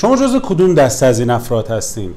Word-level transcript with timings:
شما 0.00 0.16
جز 0.16 0.36
کدوم 0.42 0.74
دسته 0.74 1.06
از 1.06 1.20
این 1.20 1.30
افراد 1.30 1.68
هستین؟ 1.68 2.10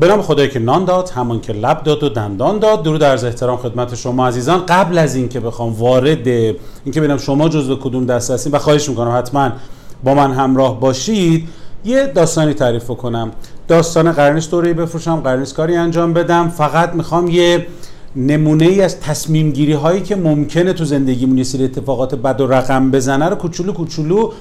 به 0.00 0.08
نام 0.08 0.22
خدایی 0.22 0.48
که 0.48 0.58
نان 0.58 0.84
داد 0.84 1.08
همان 1.08 1.40
که 1.40 1.52
لب 1.52 1.82
داد 1.82 2.02
و 2.02 2.08
دندان 2.08 2.58
داد. 2.58 2.82
درود 2.82 3.00
در 3.00 3.26
احترام 3.26 3.56
خدمت 3.56 3.94
شما 3.94 4.28
عزیزان. 4.28 4.66
قبل 4.66 4.98
از 4.98 5.14
اینکه 5.14 5.40
بخوام 5.40 5.72
وارد 5.72 6.26
اینکه 6.26 7.00
ببینم 7.00 7.16
شما 7.16 7.48
جزو 7.48 7.76
کدوم 7.76 8.06
دسته 8.06 8.34
هستین 8.34 8.52
و 8.52 8.58
خواهش 8.58 8.88
می‌کنم 8.88 9.18
حتما 9.18 9.52
با 10.04 10.14
من 10.14 10.32
همراه 10.32 10.80
باشید 10.80 11.48
یه 11.84 12.06
داستانی 12.06 12.54
تعریف 12.54 12.86
کنم. 12.86 13.30
داستان 13.68 14.12
قرنش 14.12 14.48
دوره 14.50 14.72
بفروشم 14.74 15.16
قرنش 15.16 15.52
کاری 15.52 15.76
انجام 15.76 16.12
بدم. 16.12 16.48
فقط 16.48 16.94
می‌خوام 16.94 17.28
یه 17.28 17.66
نمونه 18.16 18.64
ای 18.64 18.80
از 18.80 19.00
تصمیم 19.00 19.50
گیری 19.50 19.72
هایی 19.72 20.00
که 20.00 20.16
ممکنه 20.16 20.72
تو 20.72 20.84
زندگیمون 20.84 21.38
یه 21.38 21.44
سری 21.44 21.64
اتفاقات 21.64 22.14
بد 22.14 22.40
و 22.40 22.46
رقم 22.46 22.90
بزنه 22.90 23.28
رو 23.28 23.36
کوچولو 23.36 23.72
کوچولو 23.72 24.32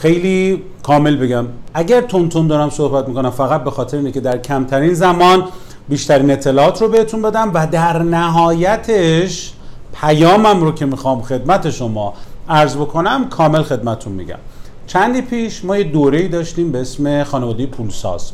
خیلی 0.00 0.62
کامل 0.82 1.16
بگم. 1.16 1.46
اگر 1.74 2.00
تون 2.00 2.28
تون 2.28 2.46
دارم 2.46 2.70
صحبت 2.70 3.08
می‌کنم 3.08 3.30
فقط 3.30 3.64
به 3.64 3.70
خاطر 3.70 3.96
اینه 3.96 4.12
که 4.12 4.20
در 4.20 4.38
کمترین 4.38 4.94
زمان 4.94 5.44
بیشترین 5.88 6.30
اطلاعات 6.30 6.82
رو 6.82 6.88
بهتون 6.88 7.22
بدم 7.22 7.50
و 7.54 7.66
در 7.66 8.02
نهایتش 8.02 9.52
پیامم 10.00 10.60
رو 10.60 10.72
که 10.72 10.86
می‌خوام 10.86 11.22
خدمت 11.22 11.70
شما 11.70 12.14
عرض 12.48 12.76
بکنم 12.76 13.28
کامل 13.28 13.62
خدمتون 13.62 14.12
میگم. 14.12 14.38
چندی 14.86 15.22
پیش 15.22 15.64
ما 15.64 15.76
یه 15.76 15.84
دوره 15.84 16.28
داشتیم 16.28 16.72
به 16.72 16.80
اسم 16.80 17.24
خانواده 17.24 17.66
پولساز. 17.66 18.32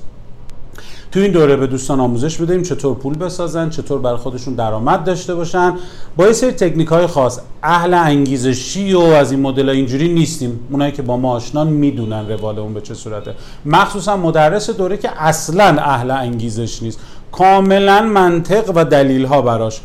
تو 1.16 1.22
این 1.22 1.32
دوره 1.32 1.56
به 1.56 1.66
دوستان 1.66 2.00
آموزش 2.00 2.40
بدهیم 2.40 2.62
چطور 2.62 2.94
پول 2.94 3.14
بسازن 3.14 3.70
چطور 3.70 4.00
برای 4.00 4.16
خودشون 4.16 4.54
درآمد 4.54 5.04
داشته 5.04 5.34
باشن. 5.34 5.74
با 6.16 6.26
یه 6.26 6.32
سری 6.32 6.52
تکنیک 6.52 6.88
های 6.88 7.06
خاص 7.06 7.40
اهل 7.62 7.94
انگیزشی 7.94 8.94
و 8.94 9.00
از 9.00 9.32
این 9.32 9.40
مدل 9.40 9.68
اینجوری 9.68 10.14
نیستیم. 10.14 10.60
اونایی 10.70 10.92
که 10.92 11.02
با 11.02 11.16
ما 11.16 11.32
آشنان 11.32 11.66
می‌دونن 11.66 12.28
روال 12.28 12.58
اون 12.58 12.74
به 12.74 12.80
چه 12.80 12.94
صورته. 12.94 13.34
مخصوصا 13.66 14.16
مدرس 14.16 14.70
دوره 14.70 14.96
که 14.96 15.22
اصلا 15.22 15.64
اهل 15.64 16.10
انگیزش 16.10 16.82
نیست. 16.82 17.00
کاملا 17.32 18.02
منطق 18.02 18.72
و 18.74 18.84
دلیل 18.84 19.24
ها 19.24 19.42
براش 19.42 19.80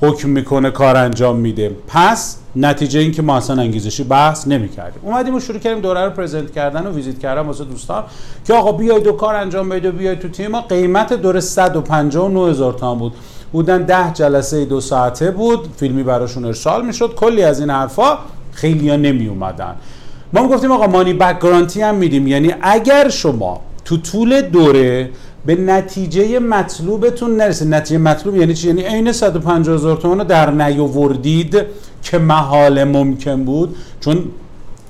حکم 0.00 0.28
می‌کنه 0.28 0.70
کار 0.70 0.96
انجام 0.96 1.36
میده. 1.36 1.76
پس 1.88 2.36
نتیجه 2.56 3.00
این 3.00 3.12
که 3.12 3.22
ما 3.22 3.36
اصلا 3.36 3.62
انگیزشی 3.62 4.04
بحث 4.04 4.48
نمی‌کردیم. 4.48 5.00
اومدیم 5.02 5.34
و 5.34 5.40
شروع 5.40 5.58
کردیم 5.58 5.80
دوره 5.80 6.04
رو 6.04 6.10
پرزنت 6.10 6.52
کردن 6.52 6.86
و 6.86 6.92
ویزیت 6.92 7.18
کردن 7.18 7.42
واسه 7.42 7.64
دوستان 7.64 8.04
که 8.46 8.54
آقا 8.54 8.72
بیاید 8.72 9.02
دو 9.02 9.12
کار 9.12 9.34
انجام 9.34 9.68
بدید 9.68 9.84
و 9.84 9.92
بیاید 9.92 10.18
تو 10.18 10.28
تیم 10.28 10.50
ما. 10.50 10.60
قیمت 10.60 11.12
دوره 11.12 11.40
159 11.40 12.50
هزار 12.50 12.72
تومان 12.72 12.98
بود. 12.98 13.12
بودن 13.52 13.82
ده 13.82 14.12
جلسه 14.12 14.64
دو 14.64 14.80
ساعته 14.80 15.30
بود. 15.30 15.68
فیلمی 15.76 16.02
براشون 16.02 16.44
ارسال 16.44 16.86
می‌شد. 16.86 17.14
کلی 17.14 17.42
از 17.42 17.60
این 17.60 17.70
حرفا 17.70 18.18
خیلی 18.52 18.90
ها 18.90 18.96
نمی 18.96 19.28
اومدن 19.28 19.74
ما 20.32 20.48
گفتیم 20.48 20.72
آقا 20.72 20.86
مانی 20.86 21.12
بک 21.12 21.40
گارانتی 21.40 21.82
هم 21.82 21.94
میدیم. 21.94 22.26
یعنی 22.26 22.54
اگر 22.62 23.08
شما 23.08 23.60
تو 23.84 23.96
طول 23.96 24.40
دوره 24.40 25.10
به 25.46 25.54
نتیجه 25.54 26.38
مطلوبتون 26.38 27.36
نرسید 27.36 27.74
نتیجه 27.74 27.98
مطلوب 27.98 28.36
یعنی 28.36 28.54
چی؟ 28.54 28.66
یعنی 28.66 28.82
عین 28.82 29.12
150 29.12 29.74
هزار 29.74 29.96
تومان 29.96 30.18
رو 30.18 30.24
در 30.24 30.50
نیاوردید 30.50 31.62
که 32.02 32.18
محال 32.18 32.84
ممکن 32.84 33.44
بود. 33.44 33.76
چون 34.00 34.24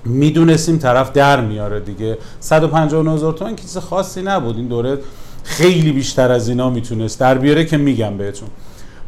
می‌دونستیم 0.05 0.79
طرف 0.79 1.12
در 1.12 1.41
میاره 1.41 1.81
دیگه. 1.81 2.19
150 2.41 3.15
هزار 3.15 3.33
تومان 3.33 3.57
چیز 3.57 3.77
خاصی 3.79 4.23
نبود. 4.23 4.57
این 4.57 4.67
دوره 4.67 4.99
خیلی 5.45 5.93
بیشتر 5.93 6.33
از 6.33 6.49
اینا 6.49 6.71
می‌تونست. 6.71 7.21
در 7.21 7.39
بیاره 7.39 7.65
که 7.65 7.77
میگم 7.77 8.19
بهتون. 8.19 8.49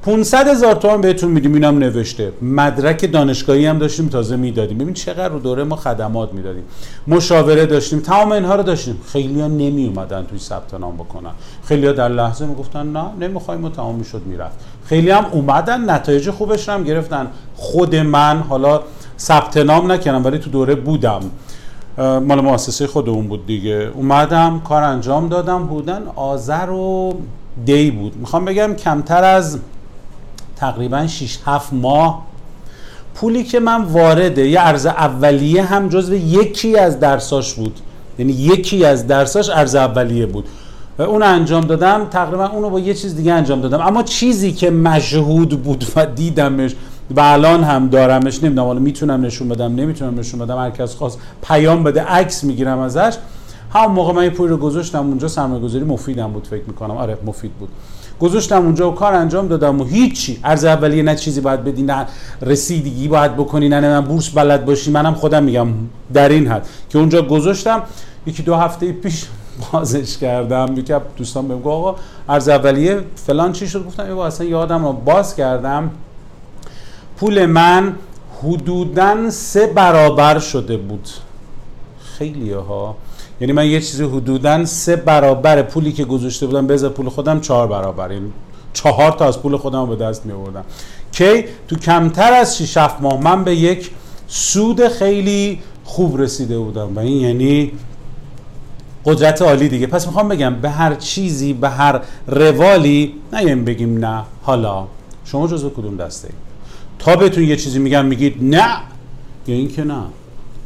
500 0.02 0.48
هزار 0.48 0.74
تومان 0.74 1.00
بهتون 1.00 1.30
میدیم. 1.30 1.54
اینم 1.54 1.78
نوشته. 1.78 2.32
مدرک 2.42 3.12
دانشگاهی 3.12 3.66
هم 3.66 3.78
داشتیم 3.78 4.08
تازه 4.08 4.36
می‌دادیم. 4.36 4.78
ببین 4.78 4.94
چقدر 4.94 5.28
رو 5.28 5.38
دوره 5.38 5.64
ما 5.64 5.76
خدمات 5.76 6.32
می‌دادیم. 6.32 6.62
مشاوره 7.06 7.66
داشتیم. 7.66 8.00
تمام 8.00 8.32
اینها 8.32 8.54
رو 8.54 8.62
داشتیم. 8.62 9.00
خیلی 9.12 9.40
ها 9.40 9.46
نمی 9.46 9.86
اومدن 9.86 10.24
توی 10.24 10.38
ثبت 10.38 10.74
نام 10.74 10.96
بکنن. 10.96 11.30
خیلی 11.64 11.86
ها 11.86 11.92
در 11.92 12.08
لحظه 12.08 12.46
می‌گفتن 12.46 12.86
نه 12.86 13.04
نمی‌خوایم 13.20 13.64
و 13.64 13.70
تمام 13.70 13.94
می‌شد 13.94 14.22
می‌رفت. 14.26 14.56
خیلی 14.84 15.10
هم 15.10 15.26
اومدن. 15.32 15.90
نتایج 15.90 16.30
خوبش 16.30 16.68
هم 16.68 16.84
گرفتن. 16.84 17.26
خود 17.56 17.96
من 17.96 18.38
حالا 18.38 18.80
ثبت 19.18 19.56
نام 19.56 19.92
نکردم 19.92 20.24
ولی 20.24 20.38
تو 20.38 20.50
دوره 20.50 20.74
بودم. 20.74 21.20
مال 21.98 22.40
مؤسسه 22.40 22.86
خودمون 22.86 23.28
بود 23.28 23.46
دیگه. 23.46 23.90
اومدم 23.94 24.60
کار 24.68 24.82
انجام 24.82 25.28
دادم. 25.28 25.66
بودن 25.66 26.02
آذر 26.16 26.70
و 26.70 27.14
دی 27.64 27.90
بود. 27.90 28.16
می‌خوام 28.16 28.44
بگم 28.44 28.74
کمتر 28.74 29.24
از 29.24 29.58
تقریبا 30.60 31.06
6 31.06 31.38
7 31.44 31.72
ماه. 31.72 32.26
پولی 33.14 33.44
که 33.44 33.60
من 33.60 33.82
وارده 33.82 34.48
یه 34.48 34.60
ارز 34.60 34.86
اولیه 34.86 35.64
هم 35.64 35.88
جزو 35.88 36.14
یکی 36.14 36.78
از 36.78 37.00
درساش 37.00 37.54
بود. 37.54 37.80
یعنی 38.18 38.32
یکی 38.32 38.84
از 38.84 39.06
درساش 39.06 39.50
ارز 39.50 39.74
اولیه 39.74 40.26
بود. 40.26 40.44
اون 40.98 41.22
انجام 41.22 41.64
دادم 41.64 42.06
تقریبا 42.10 42.46
اونو 42.46 42.70
با 42.70 42.80
یه 42.80 42.94
چیز 42.94 43.16
دیگه 43.16 43.32
انجام 43.32 43.60
دادم. 43.60 43.80
اما 43.80 44.02
چیزی 44.02 44.52
که 44.52 44.70
مشهود 44.70 45.62
بود 45.62 45.84
و 45.96 46.06
دیدمش 46.06 46.74
و 47.16 47.20
الان 47.20 47.64
هم 47.64 47.88
دارمش 47.88 48.42
نمی‌دونم 48.42 48.66
حالا 48.66 48.80
می‌تونم 48.80 49.24
نشون 49.24 49.48
بدم 49.48 49.74
نمی‌تونم 49.74 50.18
نشون 50.18 50.40
بدم 50.40 50.58
هر 50.58 50.70
کس 50.70 50.94
خواست 50.94 51.18
پیام 51.42 51.82
بده 51.84 52.02
عکس 52.02 52.44
می‌گیرم 52.44 52.78
ازش. 52.78 53.16
هم 53.74 53.92
موقع 53.92 54.12
من 54.12 54.22
این 54.22 54.30
پول 54.30 54.48
رو 54.48 54.56
گذاشتم 54.56 55.06
اونجا 55.06 55.28
سرمایه 55.28 55.62
گذاری 55.62 55.84
مفیدم 55.84 56.32
بود 56.32 56.46
فکر 56.46 56.64
می‌کنم. 56.66 56.96
آره 56.96 57.18
مفید 57.26 57.52
بود. 57.52 57.68
گذاشتم 58.20 58.62
اونجا 58.62 58.90
و 58.90 58.94
کار 58.94 59.14
انجام 59.14 59.48
دادم 59.48 59.80
و 59.80 59.84
هیچی. 59.84 60.40
ارز 60.44 60.64
اولیه 60.64 61.02
نه 61.02 61.16
چیزی 61.16 61.40
باید 61.40 61.64
بدی 61.64 61.82
نه 61.82 62.06
رسیدگی 62.42 63.08
باید 63.08 63.36
بکنی 63.36 63.68
نه 63.68 63.80
من 63.80 64.00
بورس 64.00 64.28
بلد 64.28 64.64
باشی. 64.64 64.90
منم 64.90 65.14
خودم 65.14 65.42
میگم 65.42 65.68
در 66.14 66.28
این 66.28 66.46
حد 66.48 66.68
که 66.90 66.98
اونجا 66.98 67.22
گذاشتم. 67.22 67.82
یکی 68.26 68.42
دو 68.42 68.54
هفته 68.54 68.92
پیش 68.92 69.26
بازش 69.72 70.18
کردم. 70.18 70.74
یکی 70.76 70.94
دوستان 71.16 71.48
بهم 71.48 71.58
گفت 71.58 71.66
آقا 71.66 71.96
ارز 72.28 72.48
اولیه 72.48 73.00
فلان 73.26 73.52
چی 73.52 73.68
شد؟ 73.68 73.86
گفتم 73.86 74.04
ایوا 74.04 74.26
اصلا 74.26 74.46
یادم 74.46 74.86
رو 74.86 74.92
باز 74.92 75.36
کردم. 75.36 75.90
پول 77.16 77.46
من 77.46 77.94
حدودا 78.42 79.30
سه 79.30 79.66
برابر 79.66 80.38
شده 80.38 80.76
بود. 80.76 81.08
خیلی 82.18 82.52
ها 82.52 82.96
یعنی 83.40 83.52
من 83.52 83.66
یه 83.66 83.80
چیزی 83.80 84.04
حدودا 84.04 84.64
سه 84.64 84.96
برابر 84.96 85.62
پولی 85.62 85.92
که 85.92 86.04
گذاشته 86.04 86.46
بودم 86.46 86.66
به 86.66 86.88
پول 86.88 87.08
خودم 87.08 87.40
چهار 87.40 87.66
برابر. 87.66 88.08
این 88.08 88.32
چهار 88.72 89.12
تا 89.12 89.24
از 89.24 89.42
پول 89.42 89.56
خودم 89.56 89.86
به 89.86 89.96
دست 89.96 90.26
می 90.26 90.32
آوردم 90.32 90.64
که 91.12 91.48
تو 91.68 91.76
کمتر 91.76 92.32
از 92.32 92.58
6 92.58 92.76
7 92.76 93.00
ماه 93.00 93.20
من 93.20 93.44
به 93.44 93.56
یک 93.56 93.90
سود 94.28 94.88
خیلی 94.88 95.60
خوب 95.84 96.20
رسیده 96.20 96.58
بودم. 96.58 96.96
و 96.96 96.98
این 96.98 97.20
یعنی 97.20 97.72
قدرت 99.04 99.42
عالی 99.42 99.68
دیگه. 99.68 99.86
پس 99.86 100.06
می‌خوام 100.06 100.28
بگم 100.28 100.54
به 100.54 100.70
هر 100.70 100.94
چیزی 100.94 101.52
به 101.52 101.68
هر 101.68 102.00
روالی 102.26 103.14
نه 103.32 103.56
بگیم 103.56 103.98
نه. 103.98 104.22
حالا 104.42 104.86
شما 105.24 105.48
جزو 105.48 105.70
کدوم 105.70 105.96
دسته 105.96 106.28
تا 106.98 107.16
بهتون 107.16 107.44
یه 107.44 107.56
چیزی 107.56 107.78
میگم 107.78 108.04
میگید 108.04 108.36
نه. 108.40 108.76
یا 109.46 109.54
این 109.54 109.68
که 109.68 109.84
نه. 109.84 110.02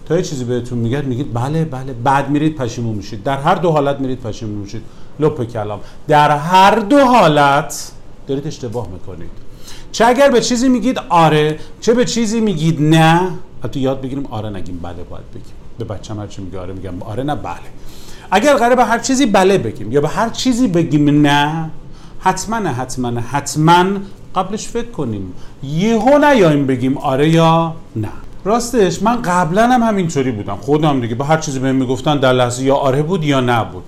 تا 0.07 0.17
یه 0.17 0.23
چیزی 0.23 0.45
بهتون 0.45 0.79
میگه 0.79 1.01
میگید 1.01 1.35
بله 1.35 1.65
بله. 1.65 1.93
بعد 1.93 2.31
میرید 2.31 2.57
پشیمون 2.57 2.95
میشید. 2.95 3.23
در 3.23 3.39
هر 3.39 3.55
دو 3.55 3.71
حالت 3.71 4.01
میرید 4.01 4.21
پشیمون 4.21 4.55
میشید. 4.55 4.83
لپ 5.21 5.45
کلام. 5.45 5.81
در 6.09 6.31
هر 6.31 6.75
دو 6.79 6.99
حالت 6.99 7.93
دارید 8.27 8.47
اشتباه 8.47 8.89
می‌کنید. 8.89 9.31
چه 9.93 10.07
اگر 10.07 10.31
به 10.31 10.41
چیزی 10.41 10.69
میگید 10.69 10.99
آره 11.09 11.59
چه 11.81 11.95
به 11.95 12.05
چیزی 12.05 12.41
میگید 12.41 12.83
نه 12.83 13.31
حتی 13.65 13.81
یاد 13.81 14.01
بگیریم 14.01 14.27
آره 14.31 14.51
نگیم 14.51 14.79
بله 14.83 15.03
باید 15.11 15.31
بگیم. 15.31 15.55
به 15.79 15.85
بچه‌م 15.85 16.21
هر 16.21 16.27
چی 16.27 16.43
میگه 16.43 16.59
آره 16.59 16.73
میگم 16.73 17.03
آره 17.03 17.23
نه 17.23 17.35
بله. 17.35 17.57
اگر 18.31 18.55
قراره 18.55 18.77
به 18.77 18.85
هر 18.85 18.99
چیزی 18.99 19.27
بله 19.27 19.59
بگیم 19.59 19.93
یا 19.93 20.01
به 20.01 20.09
هر 20.09 20.29
چیزی 20.29 20.69
بگیم 20.69 21.27
نه 21.27 21.71
حتما 22.21 22.57
حتما 22.57 23.21
حتما 23.21 23.85
قبلش 24.35 24.69
فکر 24.69 24.91
کنیم. 24.91 25.33
یهو 25.63 26.19
نیایم 26.19 26.67
بگیم 26.67 26.99
آره 26.99 27.29
یا 27.29 27.75
نه. 27.97 28.09
راستش 28.45 29.03
من 29.03 29.23
قبلا 29.23 29.69
هم 29.69 29.83
همینطوری 29.83 30.33
بودم. 30.33 30.57
خودم 30.57 31.01
دیگه 31.01 31.15
به 31.15 31.25
هر 31.25 31.37
چیزی 31.37 31.59
بهم 31.59 31.75
می‌گفتن 31.75 32.17
در 32.17 32.33
لحظه 32.33 32.65
یا 32.65 32.75
آره 32.75 33.03
بود 33.03 33.25
یا 33.25 33.41
نبود. 33.41 33.85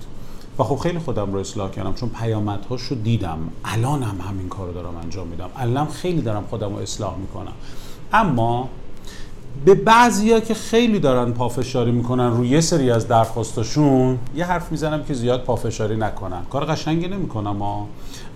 و 0.59 0.63
خب 0.63 0.75
خیلی 0.75 0.99
خودم 0.99 1.33
رو 1.33 1.39
اصلاح 1.39 1.71
کردم 1.71 1.93
چون 1.93 2.09
پیامدهاش 2.09 2.81
رو 2.81 2.95
دیدم. 2.95 3.37
الان 3.65 4.03
هم 4.03 4.17
همین 4.29 4.49
کار 4.49 4.67
رو 4.67 4.73
دارم 4.73 4.97
انجام 5.03 5.27
میدم. 5.27 5.49
الان 5.57 5.87
خیلی 5.87 6.21
دارم 6.21 6.43
خودم 6.49 6.69
رو 6.69 6.81
اصلاح 6.81 7.15
می‌کنم. 7.17 7.53
اما 8.13 8.69
به 9.65 9.75
بعضیا 9.75 10.39
که 10.39 10.53
خیلی 10.53 10.99
دارن 10.99 11.31
پافشاری 11.31 11.91
می‌کنن 11.91 12.31
روی 12.31 12.47
یه 12.47 12.61
سری 12.61 12.91
از 12.91 13.07
درخواستاشون 13.07 14.19
یه 14.35 14.45
حرف 14.45 14.71
می‌زنم 14.71 15.03
که 15.03 15.13
زیاد 15.13 15.43
پافشاری 15.43 15.97
نکنن. 15.97 16.41
کار 16.49 16.65
قشنگی 16.65 17.07
نمی‌کنم 17.07 17.57
ها. 17.57 17.87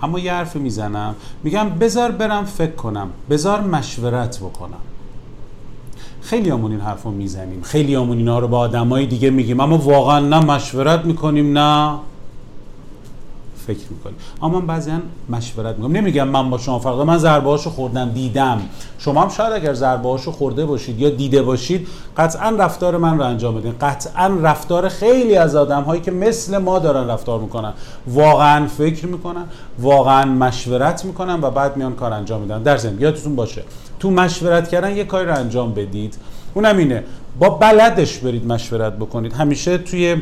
اما 0.01 0.19
یه 0.19 0.33
حرف 0.33 0.56
می‌زنم. 0.56 1.16
میگم 1.44 1.69
بذار 1.69 2.12
برم 2.12 2.45
فکر 2.45 2.71
کنم. 2.71 3.10
بذار 3.30 3.62
مشورت 3.62 4.39
بکنم. 4.39 4.80
خیلی 6.29 6.49
همون 6.49 6.71
این 6.71 6.81
حرف 6.81 7.03
رو 7.03 7.11
می‌زنیم. 7.11 7.61
خیلی 7.61 7.95
همون 7.95 8.17
اینا 8.17 8.39
رو 8.39 8.47
با 8.47 8.59
آدمای 8.59 9.05
دیگه 9.05 9.29
میگیم. 9.29 9.59
اما 9.59 9.77
واقعا 9.77 10.19
نه 10.19 10.39
مشورت 10.39 11.05
می‌کنیم 11.05 11.57
نه 11.57 11.95
فکر 13.67 13.85
می‌کنی 13.89 14.13
اما 14.41 14.59
من 14.59 14.67
بعضی 14.67 14.91
مشورت 15.29 15.75
می‌کنم. 15.75 15.91
نمیگم 15.91 16.27
من 16.27 16.49
با 16.49 16.57
شما 16.57 16.79
فرق 16.79 17.01
من 17.01 17.17
ضربه 17.17 17.49
هاشو 17.49 17.69
خوردم 17.69 18.09
دیدم. 18.09 18.61
شما 18.97 19.21
هم 19.21 19.29
شاید 19.29 19.53
اگر 19.53 19.73
ضربه 19.73 20.09
هاشو 20.09 20.31
خورده 20.31 20.65
باشید 20.65 20.99
یا 20.99 21.09
دیده 21.09 21.41
باشید 21.41 21.87
قطعا 22.17 22.49
رفتار 22.49 22.97
من 22.97 23.17
رو 23.17 23.23
انجام 23.23 23.55
بدین. 23.55 23.73
قطعا 23.81 24.27
رفتار 24.27 24.89
خیلی 24.89 25.35
از 25.35 25.55
آدم 25.55 25.83
هایی 25.83 26.01
که 26.01 26.11
مثل 26.11 26.57
ما 26.57 26.79
دارن 26.79 27.07
رفتار 27.07 27.39
می‌کنن 27.39 27.73
واقعا 28.07 28.67
فکر 28.67 29.05
می‌کنن 29.05 29.45
واقعا 29.79 30.25
مشورت 30.25 31.05
می‌کنن 31.05 31.41
و 31.41 31.51
بعد 31.51 31.77
میان 31.77 31.95
کار 31.95 32.13
انجام 32.13 32.41
میدن. 32.41 32.63
در 32.63 32.77
ضمن 32.77 33.01
یادتون 33.01 33.35
باشه 33.35 33.63
تو 33.99 34.11
مشورت 34.11 34.69
کردن 34.69 34.95
یه 34.95 35.03
کاری 35.03 35.27
رو 35.27 35.35
انجام 35.35 35.73
بدید. 35.73 36.17
اونم 36.53 36.77
اینه. 36.77 37.03
با 37.39 37.49
بلدش 37.49 38.17
برید 38.17 38.45
مشورت 38.45 38.93
بکنید. 38.93 39.33
همیشه 39.33 39.77
توی 39.77 40.15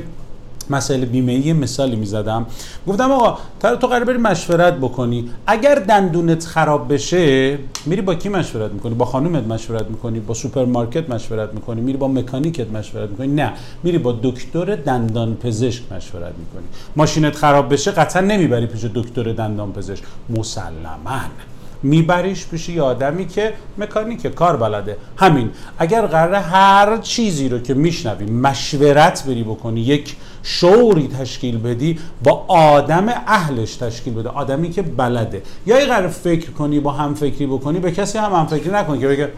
مسائل 0.69 1.05
بیمه 1.05 1.31
ای 1.31 1.53
مثالی 1.53 1.95
می‌زدم. 1.95 2.45
گفتم 2.87 3.11
آقا 3.11 3.37
تو 3.61 3.87
قرار 3.87 4.03
بری 4.03 4.17
مشورت 4.17 4.73
بکنی. 4.73 5.29
اگر 5.47 5.75
دندونت 5.75 6.45
خراب 6.45 6.93
بشه 6.93 7.57
میری 7.85 8.01
با 8.01 8.15
کی 8.15 8.29
مشورت 8.29 8.71
می‌کنی؟ 8.71 8.93
با 8.93 9.05
خانومت 9.05 9.43
مشورت 9.43 9.89
می‌کنی؟ 9.89 10.19
با 10.19 10.33
سوپرمارکت 10.33 11.09
مشورت 11.09 11.53
می‌کنی؟ 11.53 11.81
میری 11.81 11.97
با 11.97 12.07
مکانیکت 12.07 12.71
مشورت 12.71 13.09
می‌کنی؟ 13.09 13.27
نه. 13.27 13.53
میری 13.83 13.97
با 13.97 14.19
دکتر 14.23 14.75
دندان 14.75 15.35
پزشک 15.35 15.83
مشورت 15.91 16.33
می‌کنی. 16.37 16.67
ماشینت 16.95 17.35
خراب 17.35 17.73
بشه 17.73 17.91
قطعا 17.91 18.21
نمی‌بری 18.21 18.65
پیش 18.65 18.85
دکتر 18.95 19.33
دندان 19.33 19.71
پزشک. 19.73 20.03
مسلما. 20.29 21.21
میبریش 21.83 22.47
پیش 22.47 22.69
یه 22.69 22.81
آدمی 22.81 23.27
که 23.27 23.53
مکانیک 23.77 24.27
کار 24.27 24.57
بلده. 24.57 24.97
همین 25.17 25.49
اگر 25.79 26.05
قرار 26.05 26.33
هر 26.33 26.97
چیزی 26.97 27.49
رو 27.49 27.59
که 27.59 27.73
میشنوی 27.73 28.25
مشورت 28.25 29.23
بری 29.23 29.43
بکنی 29.43 29.81
یک 29.81 30.15
شعوری 30.43 31.07
تشکیل 31.07 31.57
بدی 31.57 31.99
با 32.23 32.45
آدم 32.47 33.07
اهلش 33.27 33.75
تشکیل 33.75 34.13
بده 34.13 34.29
آدمی 34.29 34.69
که 34.69 34.81
بلده. 34.81 35.41
یا 35.65 35.85
قرار 35.85 36.07
فکر 36.07 36.51
کنی 36.51 36.79
با 36.79 36.91
هم 36.91 37.15
فکری 37.15 37.47
بکنی 37.47 37.79
به 37.79 37.91
کسی 37.91 38.17
هم 38.17 38.33
هم 38.33 38.45
فکری 38.45 38.71
نکنی 38.71 38.99
که 38.99 39.07
بگه 39.07 39.29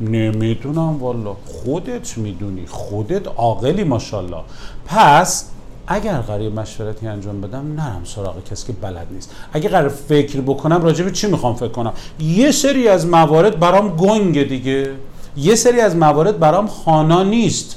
نمی‌دونم 0.00 0.98
والا. 0.98 1.36
خودت 1.44 2.18
می‌دونی 2.18 2.66
خودت 2.66 3.28
عاقلی 3.28 3.84
ماشاءالله. 3.84 4.42
پس 4.86 5.50
اگر 5.86 6.18
قرار 6.18 6.48
مشورتی 6.48 7.06
انجام 7.06 7.40
بدم 7.40 7.74
نرم 7.76 8.02
سراغ 8.04 8.44
کسی 8.50 8.66
که 8.66 8.72
بلد 8.72 9.06
نیست. 9.10 9.30
اگر 9.52 9.70
قرار 9.70 9.88
فکر 9.88 10.40
بکنم 10.40 10.82
راجع 10.82 11.04
به 11.04 11.10
چی 11.10 11.26
می‌خوام 11.26 11.54
فکر 11.54 11.68
کنم؟ 11.68 11.92
یه 12.20 12.50
سری 12.52 12.88
از 12.88 13.06
موارد 13.06 13.58
برام 13.60 13.96
گنگه 13.96 14.44
دیگه. 14.44 14.90
یه 15.36 15.54
سری 15.54 15.80
از 15.80 15.96
موارد 15.96 16.38
برام 16.38 16.66
خانا 16.66 17.22
نیست. 17.22 17.76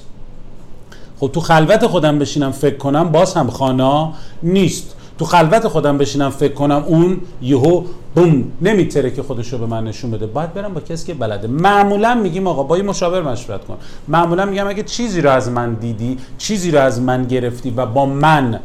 خب 1.20 1.30
تو 1.34 1.40
خلوت 1.40 1.88
خودم 1.88 2.20
بشینم 2.20 2.52
فکر 2.52 2.78
کنم 2.78 3.12
باز 3.12 3.34
هم 3.34 3.50
خانا 3.50 4.14
نیست. 4.44 4.96
تو 5.18 5.26
خلوت 5.26 5.68
خودم 5.68 5.98
بشینم 5.98 6.30
فکر 6.30 6.54
کنم 6.54 6.84
اون 6.88 7.22
یهو 7.42 7.84
بوم 8.16 8.44
نمیتره 8.62 9.12
که 9.12 9.24
خودش 9.24 9.54
رو 9.54 9.58
به 9.60 9.66
من 9.66 9.84
نشون 9.84 10.12
بده. 10.12 10.26
باید 10.26 10.54
برم 10.54 10.74
با 10.74 10.82
کسی 10.82 11.08
که 11.08 11.14
بلده. 11.14 11.48
معمولا 11.48 12.16
میگیم 12.16 12.48
آقا 12.48 12.64
با 12.64 12.76
این 12.76 12.86
مشاور 12.86 13.22
مشورت 13.22 13.66
کن. 13.66 13.78
معمولا 14.08 14.46
میگم 14.46 14.68
اگه 14.68 14.84
چیزی 14.84 15.22
رو 15.22 15.30
از 15.30 15.50
من 15.50 15.74
دیدی 15.74 16.18
چیزی 16.38 16.72
رو 16.72 16.80
از 16.80 17.02
من 17.02 17.26
گرفتی 17.26 17.70
و 17.70 17.86
با 17.86 18.06
من 18.06 18.60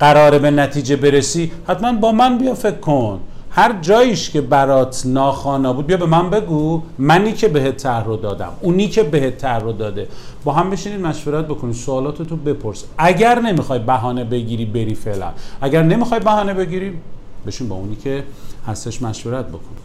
قراره 0.00 0.38
به 0.38 0.50
نتیجه 0.50 0.96
برسی 0.96 1.52
حتما 1.66 1.92
با 1.92 2.12
من 2.12 2.38
بیا 2.38 2.54
فکر 2.54 2.78
کن. 2.78 3.20
هر 3.54 3.80
جاییش 3.80 4.30
که 4.30 4.40
برات 4.40 5.02
ناخوانا 5.06 5.72
بود 5.72 5.86
بیا 5.86 5.96
به 5.96 6.06
من 6.06 6.30
بگو. 6.30 6.82
منی 6.98 7.32
که 7.32 7.48
بهت 7.48 7.76
تر 7.76 8.04
رو 8.04 8.16
دادم. 8.16 8.52
اونی 8.60 8.88
که 8.88 9.02
بهت 9.02 9.38
تر 9.38 9.58
رو 9.58 9.72
داده. 9.72 10.08
با 10.44 10.52
هم 10.52 10.70
بشینید 10.70 11.00
مشورت 11.00 11.44
بکنید 11.44 11.74
سوالاتتو 11.74 12.36
بپرس. 12.36 12.84
اگر 12.98 13.40
نمی‌خوای 13.40 13.78
بهانه 13.78 14.24
بگیری 14.24 14.64
بری 14.64 14.94
فعلا. 14.94 15.28
اگر 15.60 15.82
نمی‌خوای 15.82 16.20
بهانه 16.20 16.54
بگیری 16.54 16.98
بشین 17.46 17.68
با 17.68 17.76
اونی 17.76 17.96
که 17.96 18.24
هستش 18.66 19.02
مشورت 19.02 19.48
بکن. 19.48 19.76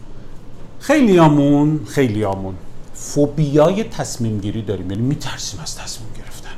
خیلی 0.80 1.18
آمون 1.18 1.80
خیلی 1.86 2.24
آمون 2.24 2.54
فوبیای 2.94 3.84
تصمیم 3.84 4.38
گیری 4.38 4.62
داریم. 4.62 4.90
یعنی 4.90 5.02
میترسیم 5.02 5.60
از 5.60 5.76
تصمیم 5.76 6.08
گرفتنه. 6.16 6.52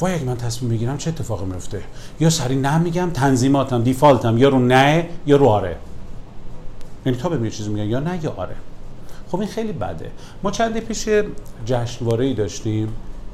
وای 0.00 0.14
اگه 0.14 0.24
من 0.24 0.36
تصمیم 0.36 0.70
بگیرم 0.70 0.96
چه 0.96 1.10
اتفاقی 1.10 1.44
میفته 1.44 1.80
یا 2.20 2.30
سری 2.30 2.56
نه 2.56 2.78
میگم 2.78 3.10
تنظیماتم 3.14 3.82
دیفالتم 3.82 4.38
یا 4.38 4.48
رو 4.48 4.58
نه 4.58 5.06
یا 5.26 5.36
رو 5.36 5.46
آره. 5.46 5.76
یعنی 7.06 7.18
تا 7.18 7.28
به 7.28 7.50
چیزی 7.50 7.70
میگن 7.70 7.86
یا 7.86 8.00
نه 8.00 8.24
یا 8.24 8.34
آره. 8.36 8.54
خب 9.30 9.38
این 9.40 9.48
خیلی 9.48 9.72
بده. 9.72 10.10
ما 10.42 10.50
چندی 10.50 10.80
پیش 10.80 11.08
جشنواره 11.66 12.24
ای 12.24 12.34
داشتیم. 12.34 12.88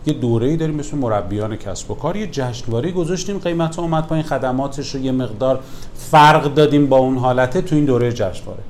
یه 0.06 0.14
دوره 0.14 0.46
ای 0.46 0.56
داریم 0.56 0.74
مثل 0.74 0.96
مربیان 0.96 1.56
کسب 1.56 1.90
و 1.90 1.94
کار. 1.94 2.16
یه 2.16 2.26
جشنواره 2.26 2.90
گذاشتیم 2.90 3.38
قیمت 3.38 3.76
ها 3.76 3.82
اومد 3.82 4.06
پایین 4.06 4.24
خدماتش 4.24 4.94
رو 4.94 5.00
یه 5.00 5.12
مقدار 5.12 5.60
فرق 5.94 6.54
دادیم 6.54 6.86
با 6.86 6.96
اون 6.98 7.18
حالته 7.18 7.60
تو 7.60 7.74
این 7.74 7.84
دوره 7.84 8.12
جشنواره. 8.12 8.62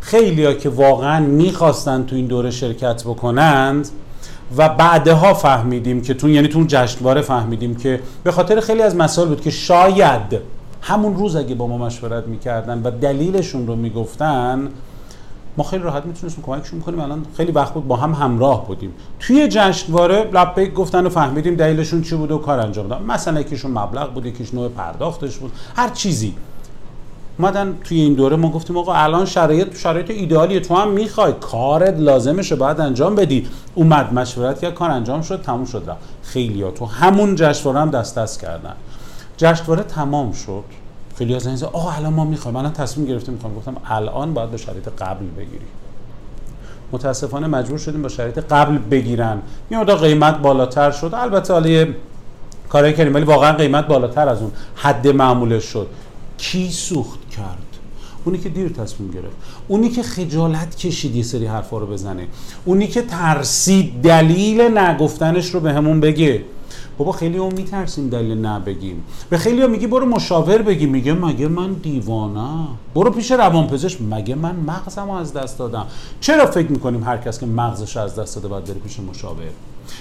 خیلی 0.00 0.56
که 0.56 0.68
واقعا 0.68 1.20
می‌خواستن 1.20 2.04
تو 2.04 2.16
این 2.16 2.26
دوره 2.26 2.50
شرکت 2.50 3.02
بکنند 3.04 3.88
و 4.56 4.68
بعدها 4.68 5.34
فهمیدیم 5.34 6.02
که 6.02 6.14
تو 6.14 6.28
یعنی 6.28 6.48
تو 6.48 6.64
جشنواره 6.68 7.20
فهمیدیم 7.20 7.74
که 7.74 8.00
به 8.24 8.32
خاطر 8.32 8.60
خیلی 8.60 8.82
از 8.82 8.96
مسائل 8.96 9.28
بود 9.28 9.40
که 9.40 9.50
شاید 9.50 10.51
همون 10.82 11.16
روز 11.16 11.36
اگه 11.36 11.54
با 11.54 11.66
ما 11.66 11.78
مشورت 11.78 12.26
می‌کردن 12.26 12.82
و 12.82 12.90
دلیلشون 12.90 13.66
رو 13.66 13.76
می‌گفتن 13.76 14.68
ما 15.56 15.64
خیلی 15.64 15.82
راحت 15.82 16.06
می‌تونستیم 16.06 16.44
کمکشون 16.44 16.80
کنیم. 16.80 17.00
الان 17.00 17.26
خیلی 17.36 17.52
وقت 17.52 17.74
بود 17.74 17.88
با 17.88 17.96
هم 17.96 18.12
همراه 18.12 18.66
بودیم. 18.66 18.92
توی 19.20 19.48
جشنواره 19.48 20.30
لبیک 20.32 20.74
گفتن 20.74 21.06
و 21.06 21.08
فهمیدیم 21.08 21.54
دلیلشون 21.54 22.02
چی 22.02 22.16
بود 22.16 22.30
و 22.30 22.38
کار 22.38 22.60
انجام 22.60 22.88
دادن. 22.88 23.04
مثلا 23.04 23.40
یکیشون 23.40 23.70
مبلغ 23.70 24.14
بود 24.14 24.26
یکیش 24.26 24.54
نوع 24.54 24.68
پرداختش 24.68 25.36
بود. 25.36 25.52
هر 25.76 25.88
چیزی. 25.88 26.34
اومدن 27.38 27.78
توی 27.84 28.00
این 28.00 28.14
دوره 28.14 28.36
ما 28.36 28.50
گفتیم 28.50 28.76
آقا 28.76 28.94
الان 28.94 29.24
شرایط 29.24 29.76
شرایط 29.76 30.10
ایدئالیه. 30.10 30.60
تو 30.60 30.74
هم 30.74 30.90
می‌خوای. 30.90 31.32
کارت 31.40 31.98
لازمشه 31.98 32.56
بعد 32.56 32.80
انجام 32.80 33.14
بدی. 33.14 33.46
اومد 33.74 34.12
مشورت 34.14 34.60
کرد 34.60 34.74
کار 34.74 34.90
انجام 34.90 35.22
شد 35.22 35.42
تموم 35.42 35.64
شد 35.64 35.96
خیلی 36.22 36.62
ها 36.62 36.70
تو 36.70 36.86
همون 36.86 37.34
جشنواره 37.34 37.80
هم 37.80 37.90
دست 37.90 38.18
دست 38.18 38.40
کردن. 38.40 38.74
جشنواره 39.36 39.82
تمام 39.82 40.32
شد. 40.32 40.64
خیلی 41.16 41.34
از 41.34 41.46
اینجا 41.46 41.66
آقا 41.66 41.90
الان 41.90 42.12
ما 42.12 42.24
می‌خوایم. 42.24 42.56
الان 42.56 42.72
تصمیم 42.72 43.06
گرفتیم 43.06 43.34
می‌خوام. 43.34 43.54
گفتم 43.54 43.76
الان 43.86 44.34
باید 44.34 44.50
به 44.50 44.56
شرایط 44.56 44.88
قبل 44.88 45.26
بگیری. 45.26 45.64
متاسفانه 46.92 47.46
مجبور 47.46 47.78
شدیم 47.78 48.02
با 48.02 48.08
شرایط 48.08 48.38
قبل 48.38 48.78
بگیرن. 48.78 49.42
یه 49.70 49.84
قیمت 49.84 50.38
بالاتر 50.38 50.90
شد. 50.90 51.10
البته 51.14 51.52
حالا 51.52 51.86
کارای 52.68 52.92
کردیم 52.92 53.14
ولی 53.14 53.24
واقعا 53.24 53.52
قیمت 53.52 53.86
بالاتر 53.86 54.28
از 54.28 54.42
اون 54.42 54.50
حد 54.74 55.08
معمولش 55.08 55.64
شد. 55.64 55.86
کی 56.38 56.70
سوخت 56.70 57.30
کرد؟ 57.30 57.58
اونی 58.24 58.38
که 58.38 58.48
دیر 58.48 58.68
تصمیم 58.68 59.10
گرفت. 59.10 59.36
اونی 59.68 59.88
که 59.88 60.02
خجالت 60.02 60.76
کشید 60.76 61.16
یه 61.16 61.22
سری 61.22 61.46
حرفا 61.46 61.78
رو 61.78 61.86
بزنه. 61.86 62.26
اونی 62.64 62.86
که 62.86 63.02
ترسید 63.02 64.02
دلیل 64.02 64.78
نگفتنش 64.78 65.50
رو 65.50 65.60
به 65.60 65.72
همون 65.72 66.00
بگه. 66.00 66.42
بابا 66.98 67.12
خیلی 67.12 67.38
هم 67.38 67.52
میترسیم 67.52 68.08
دلیل 68.08 68.38
نه 68.38 68.60
بگیم 68.60 69.04
به 69.30 69.38
خیلی 69.38 69.62
هم 69.62 69.70
میگی 69.70 69.86
برو 69.86 70.06
مشاور 70.06 70.62
بگی. 70.62 70.86
میگه 70.86 71.12
مگه 71.12 71.48
من 71.48 71.72
دیوانه 71.72 72.66
برو 72.94 73.10
پیش 73.10 73.32
روانپزشک. 73.32 73.98
مگه 74.10 74.34
من 74.34 74.56
مغزم 74.56 75.10
از 75.10 75.32
دست 75.32 75.58
دادم؟ 75.58 75.86
چرا 76.20 76.46
فکر 76.46 76.72
می‌کنیم 76.72 77.04
هر 77.04 77.16
کس 77.16 77.40
که 77.40 77.46
مغزش 77.46 77.96
از 77.96 78.18
دست 78.18 78.34
داده 78.34 78.48
باید 78.48 78.64
بره 78.64 78.74
پیش 78.74 79.00
مشاور؟ 79.00 79.44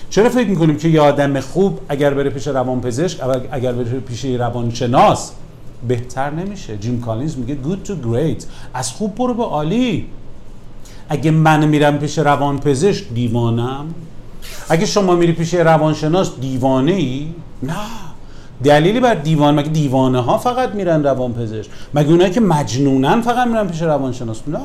چرا 0.10 0.30
فکر 0.30 0.48
می‌کنیم 0.48 0.78
که 0.78 0.88
یه 0.88 1.02
آدم 1.02 1.40
خوب 1.40 1.80
اگر 1.90 2.14
بره 2.14 2.30
پیش 2.30 2.48
روانپزشک 2.48 3.20
اگر 3.52 3.72
بره 3.72 4.00
پیش 4.00 4.26
روانشناس 4.26 5.32
بهتر 5.88 6.30
نمیشه؟ 6.30 6.78
جیم 6.78 7.02
کالینز 7.02 7.38
میگه 7.38 7.58
good 7.64 7.88
to 7.88 7.92
great. 7.92 8.44
از 8.74 8.92
خوب 8.92 9.16
برو 9.16 9.34
به 9.34 9.44
عالی. 9.44 10.08
اگه 11.10 11.32
من 11.32 11.66
میرم 11.66 11.98
پیش 11.98 12.18
روانپزشک 12.20 13.10
دیوانم. 13.14 13.86
اگه 14.70 14.86
شما 14.86 15.16
میری 15.16 15.32
پیش 15.32 15.54
روانشناس 15.54 16.32
دیوانه 16.42 16.92
ای 16.92 17.28
نه. 17.64 17.74
دلیلی 18.64 19.00
بر 19.00 19.14
دیوان 19.14 19.56
مگه 19.56 19.70
دیوانه 19.70 20.20
ها 20.20 20.38
فقط 20.38 20.70
میرن 20.70 21.04
روان 21.04 21.34
پزشک 21.34 21.70
مگه 21.94 22.10
اونایی 22.10 22.32
که 22.32 22.42
مجنونن 22.42 23.22
فقط 23.22 23.48
میرن 23.48 23.68
پیش 23.68 23.82
روانشناس؟ 23.82 24.42
نه. 24.48 24.60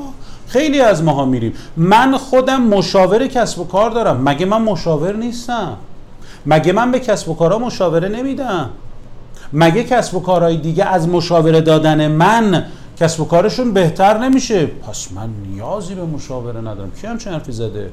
خیلی 0.48 0.80
از 0.80 1.02
ماها 1.02 1.24
میریم. 1.24 1.52
من 1.76 2.16
خودم 2.16 2.62
مشاور 2.62 3.26
کسب 3.26 3.58
و 3.58 3.64
کار 3.64 3.90
دارم. 3.90 4.28
مگه 4.28 4.46
من 4.46 4.62
مشاور 4.62 5.16
نیستم؟ 5.16 5.76
مگه 6.46 6.72
من 6.72 6.90
به 6.90 7.00
کسب 7.00 7.28
و 7.28 7.34
کارها 7.34 7.58
مشاوره 7.58 8.08
نمیدم؟ 8.08 8.70
مگه 9.52 9.84
کسب 9.84 10.14
و 10.14 10.20
کارهای 10.20 10.56
دیگه 10.56 10.84
از 10.84 11.08
مشاوره 11.08 11.60
دادن 11.60 12.08
من 12.08 12.64
کسب 13.00 13.20
و 13.20 13.24
کارشون 13.24 13.72
بهتر 13.72 14.18
نمیشه؟ 14.18 14.66
پس 14.66 15.08
من 15.14 15.28
نیازی 15.52 15.94
به 15.94 16.04
مشاوره 16.04 16.60
ندارم. 16.60 16.90
کی 17.00 17.06
همچین 17.06 17.32
حرفی 17.32 17.52
زده؟ 17.52 17.90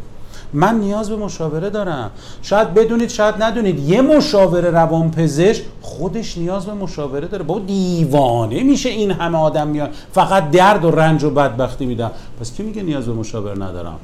من 0.53 0.79
نیاز 0.79 1.09
به 1.09 1.15
مشاوره 1.15 1.69
دارم. 1.69 2.11
شاید 2.41 2.73
بدونید 2.73 3.09
شاید 3.09 3.43
ندونید. 3.43 3.79
یه 3.79 4.01
مشاوره 4.01 4.69
روانپزشک 4.69 5.63
خودش 5.81 6.37
نیاز 6.37 6.65
به 6.65 6.73
مشاوره 6.73 7.27
داره. 7.27 7.43
با 7.43 7.59
دیوانه 7.59 8.63
میشه 8.63 8.89
این 8.89 9.11
همه 9.11 9.37
آدم 9.37 9.67
میان. 9.67 9.89
فقط 10.13 10.51
درد 10.51 10.85
و 10.85 10.91
رنج 10.91 11.23
و 11.23 11.29
بدبختی 11.29 11.85
میدم 11.85 12.11
پس 12.39 12.53
کی 12.53 12.63
میگه 12.63 12.83
نیاز 12.83 13.05
به 13.05 13.13
مشاوره 13.13 13.59
ندارم؟ 13.59 13.99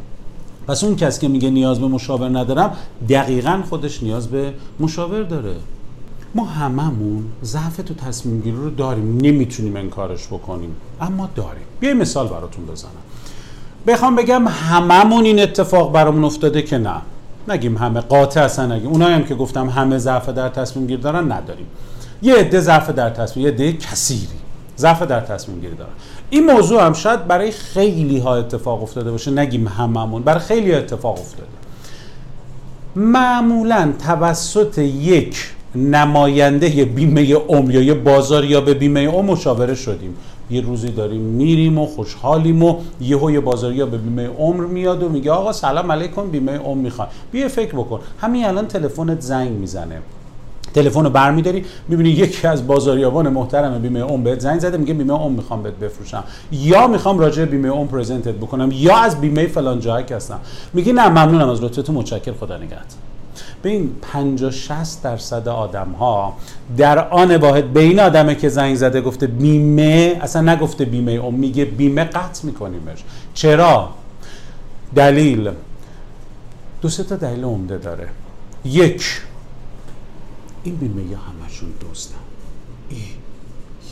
پس 0.67 0.83
اون 0.83 0.95
کس 0.95 1.19
که 1.19 1.27
میگه 1.27 1.49
نیاز 1.49 1.79
به 1.79 1.87
مشاور 1.87 2.39
ندارم 2.39 2.77
دقیقا 3.09 3.61
خودش 3.69 4.03
نیاز 4.03 4.27
به 4.27 4.53
مشاور 4.79 5.23
داره. 5.23 5.55
ما 6.35 6.45
هممون 6.45 7.25
ضعف 7.43 7.77
تو 7.77 7.93
تصمیم 7.93 8.41
گیری 8.41 8.57
رو 8.57 8.69
داریم. 8.69 9.17
نمی‌تونیم 9.21 9.75
انکارش 9.75 10.27
بکنیم. 10.27 10.75
اما 11.01 11.29
داریم. 11.35 11.63
یه 11.81 11.93
مثال 11.93 12.27
براتون 12.27 12.65
بزنم. 12.65 12.91
بخوام 13.87 14.15
بگم 14.15 14.47
هممون 14.47 15.25
این 15.25 15.39
اتفاق 15.39 15.93
برامون 15.93 16.23
افتاده 16.23 16.61
که 16.61 16.77
نه. 16.77 17.01
نگیم 17.47 17.77
همه 17.77 18.01
قاطع 18.01 18.41
اصلا 18.41 18.75
نگیم. 18.75 18.89
اونایی 18.89 19.15
هم 19.15 19.23
که 19.23 19.35
گفتم 19.35 19.69
همه 19.69 19.97
ضعف 19.97 20.29
در 20.29 20.49
تصمیم 20.49 20.87
گیری 20.87 21.01
دارن 21.01 21.31
نداریم. 21.31 21.65
یه 22.21 22.35
عده 22.35 22.59
ضعف 22.59 22.89
در 22.89 23.09
تصمیم 23.09 23.45
یه 23.45 23.51
عده 23.51 23.73
کثیری 23.73 24.27
ضعف 24.77 25.01
در 25.01 25.19
تصمیم 25.19 25.59
گیری 25.59 25.75
دارن. 25.75 25.91
این 26.29 26.51
موضوع 26.51 26.85
هم 26.85 26.93
شاید 26.93 27.27
برای 27.27 27.51
خیلی 27.51 28.19
ها 28.19 28.35
اتفاق 28.35 28.83
افتاده 28.83 29.11
باشه 29.11 29.31
نگیم 29.31 29.67
هممون. 29.67 30.23
برای 30.23 30.39
خیلی 30.39 30.73
اتفاق 30.73 31.19
افتاده. 31.19 31.47
معمولا 32.95 33.93
توسط 34.05 34.77
یک 34.77 35.37
نماینده 35.75 36.85
بیمه 36.85 37.33
عمر 37.35 37.75
یا 37.75 37.95
بازار 37.95 38.45
یا 38.45 38.61
به 38.61 38.73
بیمه 38.73 39.07
عمر 39.07 39.31
مشاوره 39.31 39.75
شدیم. 39.75 40.15
یه 40.49 40.61
روزی 40.61 40.91
داریم 40.91 41.21
میریم 41.21 41.77
و 41.77 41.85
خوشحالیم 41.85 42.63
و 42.63 42.75
یهو 43.01 43.31
یه 43.31 43.39
بازاری 43.39 43.75
یا 43.75 43.85
به 43.85 43.97
بیمه 43.97 44.27
عمر 44.27 44.65
میاد 44.65 45.03
و 45.03 45.09
میگه 45.09 45.31
آقا 45.31 45.51
سلام 45.51 45.91
علیکم 45.91 46.27
بیمه 46.27 46.57
عمر 46.57 46.81
می‌خوام 46.81 47.07
بیا 47.31 47.47
فکر 47.47 47.75
بکن. 47.75 47.99
همین 48.21 48.45
الان 48.45 48.67
تلفنت 48.67 49.21
زنگ 49.21 49.51
می‌زنه. 49.51 50.01
تلفن 50.73 51.03
رو 51.03 51.09
برمیداری 51.09 51.65
می‌بینی 51.87 52.09
یکی 52.09 52.47
از 52.47 52.67
بازاریابان 52.67 53.29
محترم 53.29 53.81
بیمه 53.81 54.01
عمر 54.01 54.23
بهت 54.23 54.39
زنگ 54.39 54.59
زده 54.59 54.77
میگه 54.77 54.93
بیمه 54.93 55.13
عمر 55.13 55.35
می‌خوام 55.35 55.63
بهت 55.63 55.73
بفروشم. 55.73 56.23
یا 56.51 56.87
می‌خوام 56.87 57.19
راجع 57.19 57.45
بیمه 57.45 57.69
عمر 57.69 57.87
پرزنتت 57.87 58.35
بکنم 58.35 58.69
یا 58.73 58.97
از 58.97 59.21
بیمه 59.21 59.47
فلان 59.47 59.79
جایی 59.79 60.05
هستم. 60.11 60.39
میگی 60.73 60.93
نه 60.93 61.09
ممنونم 61.09 61.49
از 61.49 61.63
لطفتون 61.63 61.95
متشکر 61.95 62.33
خدا 62.33 62.57
نگهدار. 62.57 62.79
به 63.61 63.69
این 63.69 63.95
50 64.01 64.51
60 64.51 65.03
درصد 65.03 65.47
آدم 65.47 65.91
ها 65.91 66.37
در 66.77 67.09
آن 67.09 67.35
واحد 67.35 67.73
به 67.73 67.79
این 67.79 67.99
آدمه 67.99 68.35
که 68.35 68.49
زنگ 68.49 68.75
زده 68.75 69.01
گفته 69.01 69.27
بیمه 69.27 70.19
اصلا 70.21 70.53
نگفته 70.53 70.85
بیمه 70.85 71.11
اون 71.11 71.35
میگه 71.35 71.65
بیمه 71.65 72.03
قطع 72.03 72.45
میکنیمش. 72.45 73.03
چرا؟ 73.33 73.89
دلیل. 74.95 75.51
دو 76.81 76.89
سه 76.89 77.03
تا 77.03 77.15
دلیل 77.15 77.43
عمده 77.43 77.77
داره. 77.77 78.09
یک 78.65 79.21
این 80.63 80.75
بیمه 80.75 81.03
یا 81.03 81.17
همشون 81.17 81.69
دزدن. 81.81 82.15
ای 82.89 82.97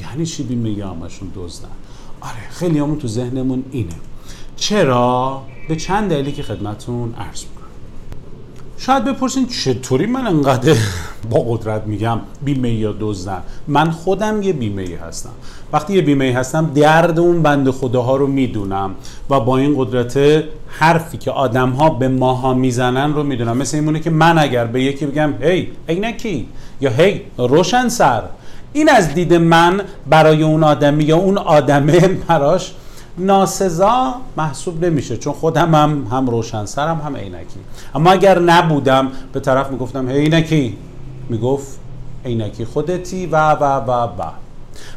یعنی 0.02 0.26
چی 0.26 0.44
بیمه 0.44 0.70
یا 0.70 0.90
همشون 0.90 1.32
دزدن؟ 1.36 1.68
آره 2.22 2.50
خیلی 2.50 2.80
همون 2.80 2.98
تو 2.98 3.08
ذهنمون 3.08 3.64
اینه. 3.72 3.96
چرا؟ 4.56 5.42
به 5.70 5.76
چند 5.76 6.10
دلیلی 6.10 6.32
که 6.32 6.44
خدمتون 6.44 7.14
عرض 7.14 7.44
شاید 8.80 9.06
بپرسین 9.06 9.48
چطوری 9.48 10.06
من 10.06 10.28
انقدر 10.28 10.76
با 11.32 11.40
قدرت 11.40 11.84
میگم 11.86 12.20
بیمه 12.42 12.74
یا 12.74 12.96
دزدن 13.00 13.42
من 13.68 13.92
خودم 13.92 14.42
یه 14.42 14.54
بیمه 14.54 14.88
هستم. 15.08 15.30
وقتی 15.74 15.94
یه 15.94 16.02
بیمه 16.02 16.34
هستم 16.34 16.72
درد 16.76 17.20
اون 17.20 17.42
بند 17.42 17.70
خداها 17.70 18.16
رو 18.16 18.28
می‌دونم 18.28 18.96
و 19.30 19.40
با 19.40 19.58
این 19.58 19.76
قدرت 19.78 20.44
حرفی 20.68 21.18
که 21.18 21.32
آدم 21.32 21.70
ها 21.70 21.90
به 21.90 22.08
ماها 22.08 22.54
می‌زنن 22.54 23.14
رو 23.14 23.24
می‌دونم. 23.24 23.58
مثل 23.58 23.78
اینمونه 23.78 24.00
که 24.00 24.10
من 24.10 24.38
اگر 24.38 24.66
به 24.66 24.84
یکی 24.84 25.06
بگم 25.06 25.34
هی 25.42 25.68
عینکی 25.90 26.48
یا 26.82 26.90
هی 26.90 27.22
روشن 27.38 27.90
سر. 27.90 28.24
این 28.74 28.90
از 28.90 29.14
دید 29.14 29.34
من 29.34 29.82
برای 30.10 30.44
اون 30.44 30.64
آدمی 30.64 31.04
یا 31.04 31.18
اون 31.18 31.38
آدمه 31.38 32.00
براش 32.28 32.74
ناسزا 33.18 34.16
محسوب 34.38 34.86
نمیشه 34.86 35.18
چون 35.18 35.34
خودم 35.34 35.76
هم 35.76 36.08
هم 36.12 36.30
روشنسرم 36.30 37.02
هم 37.06 37.16
عینکی. 37.16 37.60
اما 37.96 38.12
اگر 38.12 38.40
نبودم 38.40 39.12
به 39.34 39.40
طرف 39.40 39.72
می‌گفتم 39.72 40.10
هی 40.10 40.18
عینکی؟ 40.18 40.78
می‌گفت 41.30 41.80
عینکی 42.26 42.66
خودتی 42.66 43.26
و 43.26 43.52
و 43.52 43.64
و 43.64 43.92
و. 43.92 44.32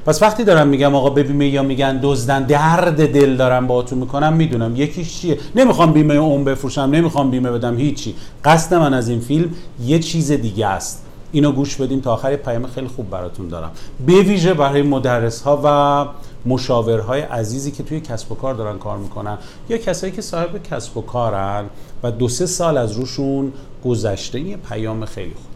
پس 0.06 0.22
وقتی 0.22 0.44
دارم 0.44 0.68
میگم 0.68 0.94
آقا 0.94 1.10
به 1.10 1.22
بیمه 1.22 1.48
یا 1.48 1.62
میگن 1.62 1.98
دزدن 2.02 2.42
درد 2.42 3.12
دل 3.12 3.36
دارم 3.36 3.66
باهاتون 3.66 3.98
می‌کنم 3.98 4.32
می‌دونم 4.32 4.76
یکیش 4.76 5.20
چیه. 5.20 5.38
نمی‌خوام 5.56 5.92
بیمه 5.92 6.14
اون 6.14 6.44
بفروشم 6.44 6.80
نمی‌خوام 6.80 7.30
بیمه 7.30 7.50
بدم 7.50 7.76
هیچی. 7.76 8.14
قصد 8.44 8.74
من 8.74 8.94
از 8.94 9.08
این 9.08 9.20
فیلم 9.20 9.50
یه 9.84 9.98
چیز 9.98 10.32
دیگه 10.32 10.66
است. 10.66 11.04
اینو 11.32 11.52
گوش 11.52 11.76
بدیم 11.76 12.00
تا 12.00 12.12
آخر 12.12 12.36
پیام 12.36 12.66
خیلی 12.66 12.88
خوب 12.88 13.10
براتون 13.10 13.48
دارم. 13.48 13.70
به 14.06 14.12
ویژه 14.12 14.54
برای 14.54 14.82
مدرس 14.82 15.42
ها 15.42 15.60
و 15.64 16.06
مشاورهای 16.46 17.20
عزیزی 17.20 17.70
که 17.70 17.82
توی 17.82 18.00
کسب 18.00 18.32
و 18.32 18.34
کار 18.34 18.54
دارن 18.54 18.78
کار 18.78 18.98
می‌کنن. 18.98 19.38
یا 19.68 19.78
کسایی 19.78 20.12
که 20.12 20.22
صاحب 20.22 20.62
کسب 20.62 20.96
و 20.96 21.00
کارن 21.00 21.64
و 22.02 22.10
دو 22.10 22.28
سه 22.28 22.46
سال 22.46 22.78
از 22.78 22.92
روشون 22.92 23.52
گذشته. 23.84 24.40
یه 24.40 24.56
پیام 24.56 25.04
خیلی 25.04 25.34
خوب. 25.34 25.50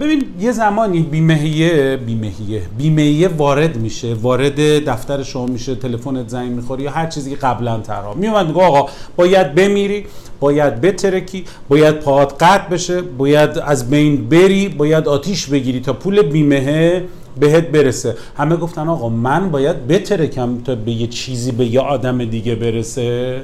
ببین 0.00 0.24
یه 0.40 0.52
زمانی 0.52 1.00
بیمهیه 1.00 1.96
بیمهیه 1.96 2.62
بیمهیه 2.78 3.28
وارد 3.28 3.76
میشه. 3.76 4.14
وارد 4.14 4.84
دفتر 4.84 5.22
شما 5.22 5.46
میشه 5.46 5.74
تلفنت 5.74 6.28
زنگ 6.28 6.52
می‌خوری 6.52 6.82
یا 6.82 6.90
هر 6.90 7.06
چیزی 7.06 7.30
که 7.30 7.36
قبلا 7.36 7.80
ترها 7.80 8.14
میومد 8.14 8.46
میگه 8.46 8.60
آقا 8.60 8.90
باید 9.16 9.54
بمیری 9.54 10.06
باید 10.40 10.80
بترکی 10.80 11.44
باید 11.68 12.00
پاهات 12.00 12.42
قطع 12.42 12.68
بشه 12.68 13.02
باید 13.02 13.58
از 13.58 13.90
بین 13.90 14.28
بری 14.28 14.68
باید 14.68 15.08
آتیش 15.08 15.46
بگیری 15.46 15.80
تا 15.80 15.92
پول 15.92 16.22
بیمهه 16.22 17.04
بهت 17.40 17.64
برسه. 17.68 18.16
همه 18.36 18.56
گفتن 18.56 18.88
آقا 18.88 19.08
من 19.08 19.50
باید 19.50 19.86
بترکم 19.86 20.62
تا 20.62 20.74
به 20.74 20.92
یه 20.92 21.06
چیزی 21.06 21.52
به 21.52 21.66
یه 21.66 21.80
آدم 21.80 22.24
دیگه 22.24 22.54
برسه. 22.54 23.42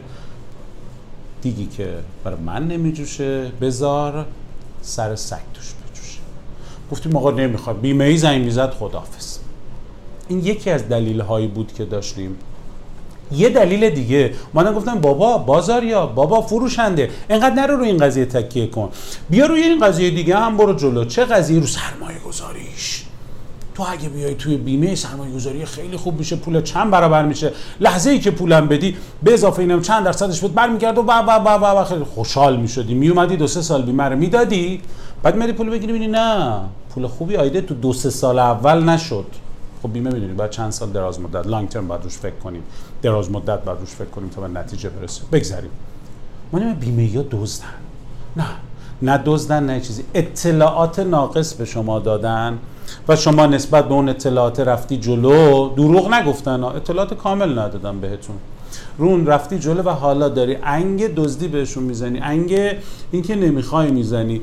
دیگی 1.43 1.67
که 1.67 1.89
برای 2.25 2.39
من 2.47 2.69
نمیجوشه. 2.69 3.51
بذار 3.61 4.27
سر 4.83 5.17
سگ 5.17 5.37
توش 5.55 5.67
بجوشه. 5.67 6.19
گفتیم 6.93 7.17
آقا 7.17 7.31
نمی‌خواد. 7.31 7.81
بیمه 7.81 8.05
ای 8.05 8.17
زنگ 8.17 8.45
می‌زد 8.45 8.71
خدافز 8.71 9.39
این 10.29 10.47
یکی 10.47 10.71
از 10.71 10.89
دلیل 10.89 11.21
هایی 11.21 11.47
بود 11.47 11.73
که 11.73 11.85
داشتیم. 11.85 12.37
یه 13.33 13.49
دلیل 13.49 13.91
دیگه. 13.91 14.33
من 14.55 14.73
گفتم 14.73 15.01
بابا 15.01 15.39
بازاریا 15.39 16.07
بابا 16.07 16.41
فروشنده. 16.41 17.11
انقدر 17.31 17.55
نرو 17.55 17.77
رو 17.77 17.85
این 17.85 17.99
قضیه 17.99 18.25
تکیه 18.25 18.67
کن. 18.67 18.91
بیا 19.31 19.47
روی 19.47 19.63
این 19.63 19.81
قضیه 19.81 20.11
دیگه 20.11 20.37
هم 20.37 20.57
برو 20.57 20.75
جلو. 20.75 21.05
چه 21.05 21.25
قضیه؟ 21.25 21.61
رو 21.61 21.67
سرمایه 21.67 22.19
گذاریش 22.19 23.05
تو 23.79 23.85
اگه 23.89 24.09
بیای 24.09 24.35
توی 24.35 24.57
بیمه 24.57 24.95
سرمایه 24.95 25.35
گذاری 25.35 25.65
خیلی 25.65 25.97
خوب 25.97 26.19
میشه 26.19 26.37
پول 26.37 26.63
چند 26.63 26.91
برابر 26.91 27.27
میشه؟ 27.27 27.53
لحظه 27.81 28.11
ای 28.11 28.19
که 28.19 28.31
پولم 28.31 28.69
بدی 28.69 28.97
به 29.23 29.35
اضافه 29.35 29.59
اینم 29.59 29.83
چند 29.83 30.05
درصدش 30.05 30.41
بهت 30.41 30.51
برمیگرد 30.51 30.99
و 30.99 31.03
و 31.03 31.13
و 31.13 31.49
و 31.49 31.81
و 31.81 31.85
خیلی 31.85 32.05
خوشحال 32.05 32.57
می‌شدی. 32.57 32.95
میومدی 32.95 33.37
دو 33.37 33.47
سه 33.47 33.63
سال 33.63 33.83
بیمه 33.83 34.05
رو 34.05 34.17
می‌دادی 34.17 34.81
بعد 35.23 35.37
میری 35.37 35.53
پول 35.53 35.71
بگیری 35.71 35.93
ببینی 35.93 36.07
نه. 36.07 36.61
پول 36.95 37.07
خوبی 37.07 37.37
آیده 37.37 37.61
تو 37.61 37.75
دو 37.75 37.93
سه 37.93 38.11
سال 38.11 38.39
اول 38.39 38.83
نشد. 38.83 39.27
خب 39.83 39.93
بیمه 39.93 40.11
می‌دونی 40.11 40.33
بعد 40.33 40.51
چند 40.51 40.73
سال 40.73 40.91
دراز 40.91 41.21
مدت 41.21 41.47
لانگ 41.47 41.69
ترم 41.69 41.89
بعد 41.89 42.05
روش 42.05 42.19
فکر 42.19 42.37
کنیم. 42.37 42.63
دراز 43.03 43.31
مدت 43.31 43.59
بعد 43.65 43.81
روش 43.81 43.91
فکر 43.91 44.09
کنیم 44.09 44.29
تا 44.29 44.41
به 44.41 44.49
نتیجه 44.49 44.89
برسه 44.89 45.23
بگذریم. 45.33 45.71
ما 46.53 46.75
بیمه 46.81 47.05
یا 47.05 47.25
دزدن. 47.31 47.67
نه. 48.37 48.45
نه 49.03 49.23
دزدن 49.25 49.67
نه 49.67 49.81
چیزی. 49.81 50.05
اطلاعات 50.15 50.99
ناقص 50.99 51.55
به 51.55 51.65
شما 51.65 51.99
دادن. 51.99 52.59
و 53.09 53.17
شما 53.17 53.47
نسبت 53.47 53.89
به 53.89 53.95
اون 53.95 54.09
اطلاعات 54.09 54.61
رفتی 54.61 54.97
جلو 54.97 55.69
دروغ 55.77 56.15
نگفتن. 56.15 56.65
اطلاعات 56.65 57.15
کامل 57.15 57.59
ندادن 57.59 58.01
بهتون. 58.01 58.37
رون 58.99 59.27
رفتی 59.27 59.59
جلو 59.59 59.83
و 59.83 59.89
حالا 59.89 60.29
داری 60.29 60.57
انگ 60.63 61.15
دزدی 61.15 61.49
بهشون 61.49 61.83
می‌زنی. 61.85 62.21
انگ 62.23 62.61
اینکه 63.13 63.35
نمی‌خوای 63.35 63.91
می‌زنی. 63.91 64.41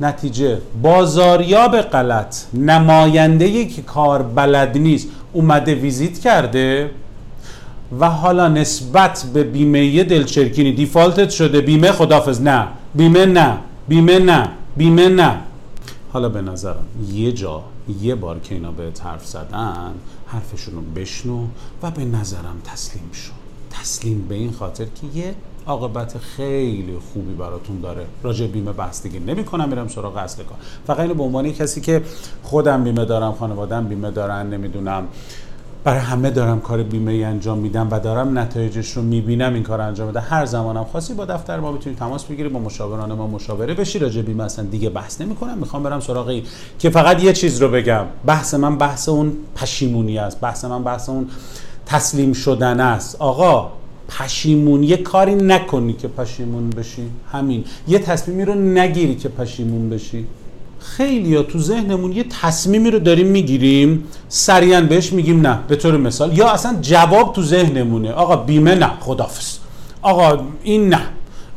نتیجه 0.00 0.58
بازاریاب 0.82 1.80
غلط. 1.80 2.36
نماینده 2.54 3.64
که 3.64 3.82
کار 3.82 4.22
بلد 4.22 4.78
نیست. 4.78 5.08
اومده 5.32 5.74
ویزیت 5.74 6.18
کرده 6.18 6.90
و 8.00 8.10
حالا 8.10 8.48
نسبت 8.48 9.24
به 9.34 9.42
بیمه 9.42 10.04
دلچرکینی. 10.04 10.72
دیفالتت 10.72 11.30
شده. 11.30 11.60
بیمه 11.60 11.92
خدافز 11.92 12.42
نه. 12.42 12.66
بیمه 12.94 13.26
نه. 13.26 13.56
بیمه 13.88 14.18
نه. 14.18 14.48
بیمه 14.76 15.08
نه. 15.08 15.34
حالا 16.12 16.28
به 16.28 16.40
نظرم 16.40 16.86
یه 17.12 17.32
جا 17.32 17.64
یه 18.00 18.14
بار 18.14 18.38
که 18.38 18.54
اینا 18.54 18.70
به 18.70 18.92
حرف 19.04 19.26
زدن 19.26 19.94
حرفشون 20.26 20.74
رو 20.74 20.80
بشنو 20.80 21.46
و 21.82 21.90
به 21.90 22.04
نظرم 22.04 22.60
تسلیم 22.64 23.10
شو. 23.12 23.32
تسلیم 23.70 24.26
به 24.28 24.34
این 24.34 24.52
خاطر 24.52 24.84
که 24.84 25.18
یه 25.18 25.34
عاقبت 25.66 26.18
خیلی 26.18 26.96
خوبی 27.12 27.34
براتون 27.34 27.80
داره. 27.80 28.06
راجع 28.22 28.46
بیمه 28.46 28.72
بحث 28.72 29.02
دیگه 29.02 29.20
نمی 29.20 29.44
کنم 29.44 29.68
میرم 29.68 29.88
سراغ 29.88 30.16
اصل 30.16 30.42
کار. 30.42 30.58
فقط 30.86 31.00
اینو 31.00 31.14
به 31.14 31.22
عنوان 31.22 31.52
کسی 31.52 31.80
که 31.80 32.02
خودم 32.42 32.84
بیمه 32.84 33.04
دارم 33.04 33.32
خانوادم 33.32 33.88
بیمه 33.88 34.10
دارن 34.10 34.46
نمی‌دونم 34.46 35.08
برای 35.84 36.00
همه 36.00 36.30
دارم 36.30 36.60
کار 36.60 36.82
بیمه 36.82 37.12
ای 37.12 37.24
انجام 37.24 37.58
میدم 37.58 37.88
و 37.90 38.00
دارم 38.00 38.38
نتایجش 38.38 38.90
رو 38.90 39.02
می‌بینم 39.02 39.54
این 39.54 39.62
کار 39.62 39.80
انجام 39.80 40.08
بده 40.08 40.20
هر 40.20 40.46
زمانم 40.46 40.84
خاصی 40.84 41.14
با 41.14 41.24
دفتر 41.24 41.60
ما 41.60 41.72
می‌تونید 41.72 41.98
تماس 41.98 42.24
بگیرید 42.24 42.52
با 42.52 42.58
مشاوران 42.58 43.12
ما 43.12 43.26
مشاوره 43.26 43.74
بشی. 43.74 43.98
راجع 43.98 44.22
بیمه 44.22 44.44
اصلا 44.44 44.64
دیگه 44.64 44.90
بحث 44.90 45.20
نمی‌کنم. 45.20 45.58
می‌خوام 45.58 45.82
برم 45.82 46.00
سراغ 46.00 46.28
این 46.28 46.42
که 46.78 46.90
فقط 46.90 47.22
یه 47.22 47.32
چیز 47.32 47.62
رو 47.62 47.68
بگم. 47.68 48.04
بحث 48.26 48.54
من 48.54 48.78
بحث 48.78 49.08
اون 49.08 49.32
پشیمونی 49.56 50.18
است. 50.18 50.40
بحث 50.40 50.64
من 50.64 50.84
بحث 50.84 51.08
اون 51.08 51.28
تسلیم 51.86 52.32
شدن 52.32 52.80
است. 52.80 53.16
آقا 53.18 53.72
پشیمون 54.08 54.82
یه 54.82 54.96
کاری 54.96 55.34
نکنی 55.34 55.92
که 55.92 56.08
پشیمون 56.08 56.70
بشی. 56.70 57.10
همین. 57.32 57.64
یه 57.88 57.98
تصمیمی 57.98 58.44
رو 58.44 58.54
نگیری 58.54 59.14
که 59.14 59.28
پشیمون 59.28 59.90
بشی. 59.90 60.26
خیلی 60.80 61.36
ها 61.36 61.42
تو 61.42 61.58
ذهنمون 61.58 62.12
یه 62.12 62.24
تصمیمی 62.42 62.90
رو 62.90 62.98
داریم 62.98 63.26
می‌گیریم 63.26 64.04
سریعا 64.28 64.80
بهش 64.80 65.12
میگیم 65.12 65.40
نه. 65.40 65.58
به 65.68 65.76
طور 65.76 65.96
مثال 65.96 66.38
یا 66.38 66.48
اصلا 66.48 66.76
جواب 66.80 67.32
تو 67.32 67.42
ذهنمونه. 67.42 68.12
آقا 68.12 68.36
بیمه 68.36 68.74
نه 68.74 68.90
خدافز 69.00 69.58
آقا 70.02 70.38
این 70.62 70.88
نه. 70.88 71.00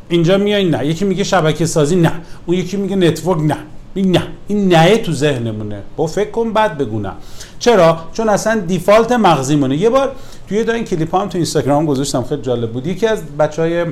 اینجا 0.08 0.38
میای 0.38 0.64
نه. 0.64 0.86
یکی 0.86 1.04
میگه 1.04 1.24
شبکه 1.24 1.66
سازی 1.66 1.96
نه. 1.96 2.12
اون 2.46 2.56
یکی 2.56 2.76
میگه 2.76 2.96
network 2.96 3.40
نه. 3.40 3.56
نه. 3.96 4.22
این 4.48 4.68
نه 4.68 4.96
تو 4.96 5.12
ذهنمونه. 5.12 5.82
با 5.96 6.06
فکر 6.06 6.30
کن 6.30 6.52
بعد 6.52 6.78
بگو 6.78 7.00
نه. 7.00 7.12
چرا؟ 7.58 7.98
چون 8.12 8.28
اصلا 8.28 8.60
default 8.60 9.12
مغزیمونه. 9.12 9.76
یه 9.76 9.90
بار 9.90 10.12
توی 10.48 10.64
دا 10.64 10.72
این 10.72 10.84
کلیپ 10.84 11.14
هم 11.14 11.28
تو 11.28 11.38
اینستاگرام 11.38 11.86
گذاشتم. 11.86 12.22
خیلی 12.22 12.42
جالب 12.42 12.72
بود. 12.72 12.86
یکی 12.86 13.06
از 13.06 13.22
بچهای 13.38 13.84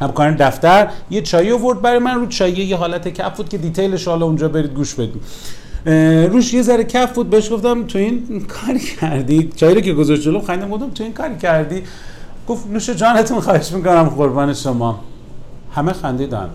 همکاران 0.00 0.36
دفتر 0.36 0.88
یه 1.10 1.22
چایی 1.22 1.52
آورد 1.52 1.82
برای 1.82 1.98
من 1.98 2.14
رو 2.14 2.26
چایی 2.26 2.54
یه 2.54 2.76
حالت 2.76 3.08
کف 3.08 3.36
بود 3.36 3.48
که 3.48 3.58
detail 3.58 3.95
ش 3.95 4.08
حالا 4.08 4.26
اونجا 4.26 4.48
برید 4.48 4.74
گوش 4.74 4.94
بدید. 4.94 5.22
روش 6.32 6.54
یه 6.54 6.62
ذره 6.62 6.84
کف 6.84 7.12
بود 7.12 7.30
بهش 7.30 7.52
گفتم 7.52 7.86
تو 7.86 7.98
این 7.98 8.46
کاری 8.48 8.78
کردی؟ 8.78 9.50
چایی 9.56 9.74
رو 9.74 9.80
که 9.80 9.92
گذاشت 9.92 10.22
جلو 10.22 10.40
خندم 10.40 10.70
گفتم 10.70 10.90
تو 10.90 11.04
این 11.04 11.12
کاری 11.12 11.36
کردی؟ 11.36 11.82
گفت 12.48 12.66
نوش 12.66 12.90
جانتون 12.90 13.40
خواهش 13.40 13.72
می‌کنم 13.72 14.02
قربان 14.02 14.54
شما. 14.54 15.00
همه 15.74 15.92
خندیدن. 15.92 16.50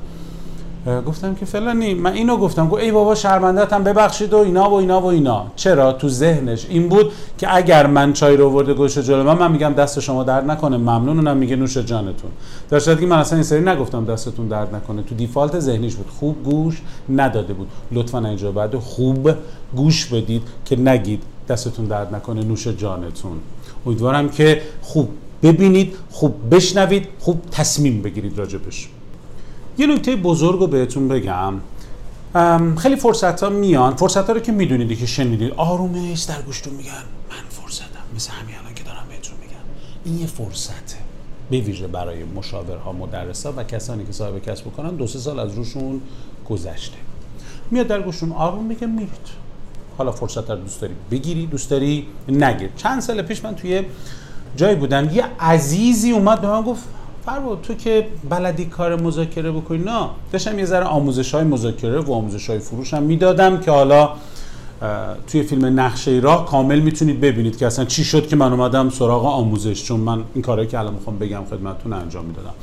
گفتم 0.85 1.35
که 1.35 1.45
فلانی 1.45 1.93
من 1.93 2.13
اینو 2.13 2.37
گفتم 2.37 2.69
گفت 2.69 2.83
ای 2.83 2.91
بابا 2.91 3.15
شرمندتم 3.15 3.83
ببخشید 3.83 4.33
و 4.33 4.37
اینا 4.37 4.69
و 4.69 4.73
اینا 4.73 5.01
و 5.01 5.05
اینا. 5.05 5.45
چرا؟ 5.55 5.93
تو 5.93 6.09
ذهنش. 6.09 6.65
این 6.69 6.89
بود 6.89 7.11
که 7.37 7.55
اگر 7.55 7.87
من 7.87 8.13
چای 8.13 8.37
رو 8.37 8.49
ورده 8.49 8.73
گوش 8.73 8.97
جلو 8.97 9.23
من 9.23 9.37
من 9.37 9.51
میگم 9.51 9.73
دست 9.73 9.99
شما 9.99 10.23
درد 10.23 10.51
نکنه. 10.51 10.77
ممنون 10.77 11.17
اونم 11.17 11.37
میگه 11.37 11.55
نوش 11.55 11.77
جانتون. 11.77 12.31
در 12.69 12.79
صورتی 12.79 13.01
که 13.01 13.07
من 13.07 13.17
اصلا 13.17 13.35
این 13.35 13.43
سری 13.43 13.61
نگفتم 13.61 14.05
دستتون 14.05 14.47
درد 14.47 14.75
نکنه. 14.75 15.03
تو 15.03 15.15
دیفالت 15.15 15.59
ذهنیش 15.59 15.95
بود. 15.95 16.07
خوب 16.19 16.43
گوش 16.43 16.81
نداده 17.09 17.53
بود. 17.53 17.67
لطفا 17.91 18.19
اینجا 18.19 18.51
بعد 18.51 18.75
خوب 18.75 19.29
گوش 19.75 20.05
بدید 20.05 20.41
که 20.65 20.75
نگید 20.75 21.23
دستتون 21.49 21.85
درد 21.85 22.15
نکنه 22.15 22.43
نوش 22.43 22.67
جانتون. 22.67 23.37
امیدوارم 23.85 24.29
که 24.29 24.61
خوب 24.81 25.09
ببینید 25.43 25.95
خوب 26.11 26.35
بشنوید 26.51 27.07
خوب 27.19 27.41
تصمیم 27.51 28.01
بگیرید 28.01 28.37
راجبش. 28.37 28.89
یه 29.77 29.87
نکته 29.87 30.15
بزرگ 30.15 30.59
رو 30.59 30.67
بهتون 30.67 31.07
بگم. 31.07 31.53
خیلی 32.77 32.95
فرصت 32.95 33.43
ها 33.43 33.49
میان. 33.49 33.95
فرصت 33.95 34.27
ها 34.27 34.33
رو 34.33 34.39
که 34.39 34.51
می‌دونید 34.51 34.99
که 34.99 35.05
شنیدید. 35.05 35.53
آرومش 35.53 36.23
در 36.23 36.41
گوشتون 36.41 36.73
میگن. 36.73 36.91
من 37.29 37.49
فرصتم. 37.49 37.87
مثل 38.15 38.31
همین 38.31 38.55
الان 38.61 38.73
که 38.73 38.83
دارم 38.83 39.05
بهتون 39.09 39.35
میگم. 39.41 39.55
این 40.05 40.19
یه 40.19 40.27
فرصته. 40.27 40.97
به 41.49 41.59
ویژه 41.59 41.87
برای 41.87 42.23
مشاورها 42.23 42.91
مدرسا 42.91 43.53
و 43.57 43.63
کسانی 43.63 44.05
که 44.05 44.11
صاحب 44.11 44.39
کسب 44.39 44.65
بکنن 44.65 44.95
دو 44.95 45.07
سه 45.07 45.19
سال 45.19 45.39
از 45.39 45.53
روشون 45.55 46.01
گذشته. 46.49 46.97
میاد 47.71 47.87
در 47.87 48.01
گوشتون 48.01 48.31
آروم 48.31 48.65
میگه 48.65 48.87
میرید. 48.87 49.45
حالا 49.97 50.11
فرصت 50.11 50.49
رو 50.49 50.55
دوست 50.55 50.81
داری 50.81 50.93
بگیری 51.11 51.45
دوست 51.45 51.69
داری 51.69 52.07
نگیر. 52.29 52.69
چند 52.77 53.01
سال 53.01 53.21
پیش 53.21 53.43
من 53.43 53.55
توی 53.55 53.83
جایی 54.55 54.75
بودم. 54.75 55.09
یه 55.13 55.25
عزیزی 55.39 56.11
اومد 56.11 56.41
به 56.41 56.47
من 56.47 56.61
گفت 56.61 56.83
فرو 57.25 57.55
تو 57.55 57.73
که 57.73 58.07
بلدی 58.29 58.65
کار 58.65 59.01
مذاکره 59.01 59.51
بکنی؟ 59.51 59.77
نه. 59.77 60.07
داشتم 60.31 60.59
یه 60.59 60.65
ذره 60.65 60.85
آموزش 60.85 61.35
های 61.35 61.43
مذاکره 61.43 61.99
و 61.99 62.13
آموزش 62.13 62.49
های 62.49 62.59
فروش 62.59 62.93
هم 62.93 63.03
می‌دادم 63.03 63.59
که 63.59 63.71
حالا 63.71 64.09
توی 65.27 65.43
فیلم 65.43 65.79
نقشه 65.79 66.11
راه 66.11 66.45
کامل 66.45 66.79
می‌تونید 66.79 67.21
ببینید 67.21 67.57
که 67.57 67.67
اصلا 67.67 67.85
چی 67.85 68.03
شد 68.03 68.27
که 68.27 68.35
من 68.35 68.53
اومدم 68.53 68.89
سراغ 68.89 69.25
آموزش. 69.25 69.83
چون 69.83 69.99
من 69.99 70.23
این 70.33 70.41
کارهایی 70.41 70.69
که 70.69 70.79
الان 70.79 70.93
می‌خوام 70.93 71.17
بگم 71.17 71.41
خدمتتون 71.49 71.93
انجام 71.93 72.25
می‌دادم. 72.25 72.53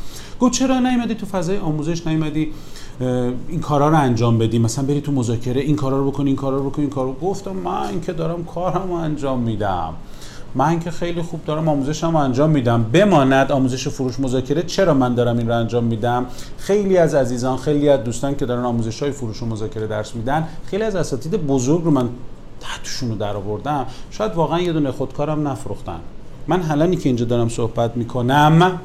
گفت 0.41 0.53
چرا 0.53 0.79
نیومدی 0.79 1.15
تو 1.15 1.27
فضای 1.27 1.59
آموزش؟ 1.59 2.07
نیومدی 2.07 2.53
این 3.49 3.61
کارا 3.61 3.89
رو 3.89 3.97
انجام 3.97 4.39
بدی؟ 4.39 4.59
مثلا 4.59 4.85
بری 4.85 5.01
تو 5.01 5.13
مذاکره 5.13 5.61
این 5.61 5.77
کارا 5.77 5.99
رو 5.99 6.11
بکنی 6.11 6.27
این 6.27 6.37
کارا 6.37 6.57
رو 6.57 6.71
بکنی 6.71 6.85
این 6.85 6.95
کارو 6.95 7.13
گفتم 7.13 7.53
من 7.53 8.01
که 8.01 8.13
دارم 8.13 8.45
کارم 8.45 8.89
رو 8.89 8.95
انجام 8.95 9.41
میدم. 9.41 9.95
من 10.55 10.81
که 10.81 10.91
خیلی 10.91 11.23
خوب 11.23 11.45
دارم 11.45 11.69
آموزشم 11.69 12.17
انجام 12.17 12.51
میدم. 12.51 12.83
بماند 12.83 13.53
آموزش 13.53 13.89
فروش 13.89 14.21
مذاکره 14.21 14.63
چرا 14.63 14.95
من 14.95 15.15
دارم 15.15 15.39
این 15.39 15.49
رو 15.49 15.59
انجام 15.59 15.85
میدم؟ 15.85 16.27
خیلی 16.59 16.97
از 16.97 17.15
عزیزان 17.15 17.57
خیلی 17.57 17.89
از 17.89 18.05
دوستان 18.05 18.37
که 18.37 18.47
دارن 18.47 18.65
آموزش 18.65 19.03
های 19.03 19.13
فروش 19.13 19.43
و 19.43 19.47
مذاکره 19.47 19.87
درس 19.87 20.15
میدن 20.15 20.49
خیلی 20.67 20.83
از 20.83 20.97
اساتید 20.97 21.47
بزرگ 21.47 21.85
رو 21.85 21.91
من 21.91 22.09
تحتشون 22.61 23.09
رو 23.09 23.15
در 23.15 23.37
آوردم 23.37 23.87
شاید 24.11 24.35
واقعا 24.35 24.61
یه 24.61 24.73
دونه 24.73 24.91
خودکارم 24.91 25.49
نفروختن. 25.49 26.01
من 26.47 26.63
حالانی 26.63 26.97
که 26.97 27.09
اینجا 27.09 27.25
دارم 27.25 27.49
صحبت 27.49 27.97
می‌کنم. 27.97 28.81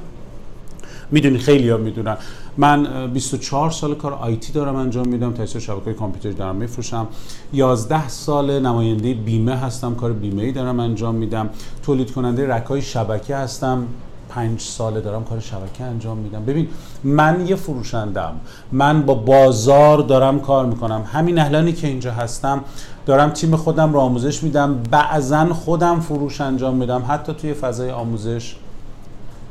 می‌دونی 1.12 1.38
خیلی 1.38 1.70
ها 1.70 1.78
می‌دونن. 1.78 2.18
من 2.58 3.08
24 3.14 3.72
سال 3.72 3.96
کار 3.96 4.14
آیتی 4.14 4.54
دارم 4.54 4.76
انجام 4.76 5.08
میدم 5.08 5.34
تاسیس 5.34 5.64
شبکه 5.64 5.94
کامپیوتر 5.94 6.32
دارم 6.32 6.56
میفروشم. 6.56 7.08
11 7.54 8.08
سال 8.08 8.60
نماینده 8.60 9.14
بیمه 9.14 9.56
هستم 9.56 9.96
کار 9.96 10.14
بیمه 10.14 10.44
ای 10.44 10.52
دارم 10.52 10.80
انجام 10.80 11.16
میدم. 11.16 11.50
تولید 11.84 12.12
کننده 12.12 12.48
رکای 12.48 12.82
شبکه 12.82 13.36
هستم. 13.36 13.84
پنج 14.30 14.60
ساله 14.60 15.02
دارم 15.02 15.24
کار 15.24 15.40
شبکه 15.40 15.84
انجام 15.84 16.18
میدم. 16.18 16.46
ببین 16.46 16.68
من 17.04 17.48
یه 17.48 17.56
فروشندم 17.56 18.32
من 18.72 19.02
با 19.02 19.14
بازار 19.14 19.98
دارم 19.98 20.40
کار 20.40 20.66
می‌کنم. 20.66 21.04
همین 21.14 21.40
الانی 21.40 21.74
که 21.74 21.88
اینجا 21.88 22.12
هستم 22.12 22.64
دارم 23.06 23.30
تیم 23.30 23.56
خودم 23.56 23.94
رو 23.94 24.00
آموزش 24.00 24.44
میدم. 24.44 24.84
بعضا 24.92 25.54
خودم 25.54 26.00
فروش 26.00 26.42
انجام 26.42 26.76
میدم. 26.76 27.04
حتی 27.08 27.34
توی 27.34 27.54
فضای 27.54 27.92
آموزش 27.92 28.56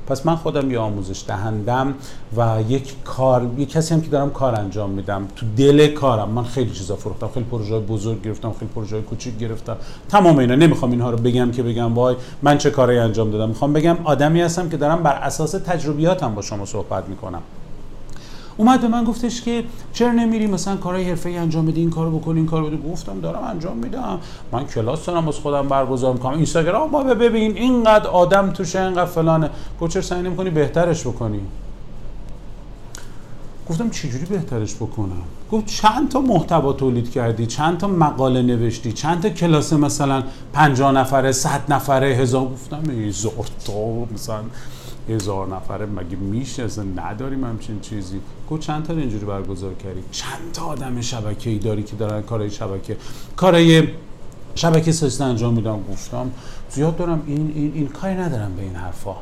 پس 0.07 0.27
من 0.27 0.37
خودم 0.37 0.71
یه 0.71 0.79
آموزش 0.79 1.25
دهندم 1.29 1.95
و 2.37 2.59
یک 2.69 2.95
کار 3.05 3.47
یک 3.59 3.71
کسی 3.71 3.95
هم 3.95 4.01
که 4.01 4.09
دارم 4.11 4.31
کار 4.31 4.61
انجام 4.61 4.91
میدم. 4.91 5.29
تو 5.37 5.47
دل 5.57 5.87
کارم. 5.87 6.29
من 6.29 6.45
خیلی 6.45 6.71
چیزا 6.71 6.97
فروختم. 6.97 7.29
خیلی 7.35 7.47
پروژه 7.51 7.79
بزرگ 7.79 8.23
گرفتم. 8.23 8.53
خیلی 8.53 8.71
پروژه 8.75 9.01
کوچیک 9.01 9.39
گرفتم. 9.39 9.77
تمام 10.09 10.39
اینا. 10.39 10.55
نمی‌خوام 10.55 10.91
اینها 10.91 11.11
رو 11.11 11.17
بگم 11.17 11.51
که 11.51 11.63
بگم 11.63 11.95
وای 11.95 12.17
من 12.43 12.59
چه 12.59 12.71
کاری 12.71 12.99
انجام 12.99 13.31
دادم. 13.31 13.49
می‌خوام 13.49 13.73
بگم 13.73 13.97
آدمی 14.05 14.41
هستم 14.41 14.69
که 14.69 14.77
دارم 14.77 15.03
بر 15.03 15.15
اساس 15.15 15.51
تجربیاتم 15.51 16.35
با 16.35 16.43
شما 16.43 16.65
صحبت 16.65 17.09
می‌کنم. 17.09 17.43
اومد 18.57 18.81
به 18.81 18.89
من 18.89 19.05
گفتش 19.05 19.43
که 19.43 19.65
چرا 19.93 20.13
نمیری؟ 20.13 20.47
مثلا 20.47 20.77
کارهای 20.77 21.05
حرفه‌ای 21.05 21.37
انجام 21.37 21.67
بدی 21.67 21.81
این 21.81 21.91
کارو 21.91 22.19
بکنی 22.19 22.39
این 22.39 22.47
کارو 22.47 22.67
بده. 22.67 22.77
گفتم 22.77 23.21
دارم 23.21 23.45
انجام 23.45 23.77
میدم. 23.77 24.19
من 24.53 24.67
کلاس 24.67 25.07
دارم 25.07 25.29
از 25.29 25.35
خودم 25.35 25.69
برگزار 25.69 26.13
می‌کنم. 26.13 26.35
اینستاگرام 26.35 26.91
ما 26.91 27.03
ببین 27.03 27.57
اینقدر 27.57 28.07
آدم 28.07 28.51
توشه 28.51 28.81
اینقدر 28.81 29.05
فلانه. 29.05 29.51
چرا 29.89 30.03
سعی 30.03 30.23
نمی‌کنی 30.23 30.51
بهترش 30.51 31.07
بکنی؟ 31.07 31.41
گفتم 33.71 33.91
چجوری 33.91 34.25
بهترش 34.25 34.75
بکنم؟ 34.75 35.23
گفت 35.53 35.67
چند 35.67 36.09
تا 36.09 36.21
محتوا 36.21 36.73
تولید 36.73 37.11
کردی؟ 37.11 37.47
چند 37.47 37.79
تا 37.79 37.89
مقاله 37.89 38.43
نوشتی؟ 38.43 38.93
چند 38.93 39.23
تا 39.23 39.29
کلاس 39.29 39.73
مثلا 39.73 40.23
50 40.53 40.93
نفره 40.93 41.33
100 41.33 41.61
نفره 41.69 42.07
هزار 42.07 42.45
گفتم 42.45 42.83
تا 43.67 43.73
مثلا 44.15 44.41
هزار 45.09 45.57
نفره 45.57 45.87
مگه 45.87 46.17
میشه؟ 46.17 46.63
اصلا 46.63 46.85
نداریم 46.85 47.45
همچین 47.45 47.81
چیزی. 47.81 48.21
گفت 48.51 48.63
چند 48.63 48.87
تا 48.87 48.93
اینجوری 48.93 49.25
برگزار 49.25 49.75
کردی؟ 49.75 50.03
چند 50.11 50.53
تا 50.53 50.65
آدم 50.65 51.01
شبکه 51.01 51.51
ای 51.51 51.59
داری 51.59 51.83
که 51.83 51.97
دارن 51.97 52.23
کارهای 52.23 52.51
شبکه 52.51 52.97
کارهای 53.37 53.89
شبکه 54.55 54.93
سازی 54.93 55.23
انجام 55.23 55.55
میدم 55.55 55.83
گفتم 55.93 56.31
زیاد 56.71 56.97
دارم. 56.97 57.23
این 57.27 57.53
این 57.55 57.73
این 57.75 57.87
کاری 57.87 58.15
ندارم 58.15 58.57
به 58.57 58.63
این 58.63 58.75
حرفا. 58.75 59.17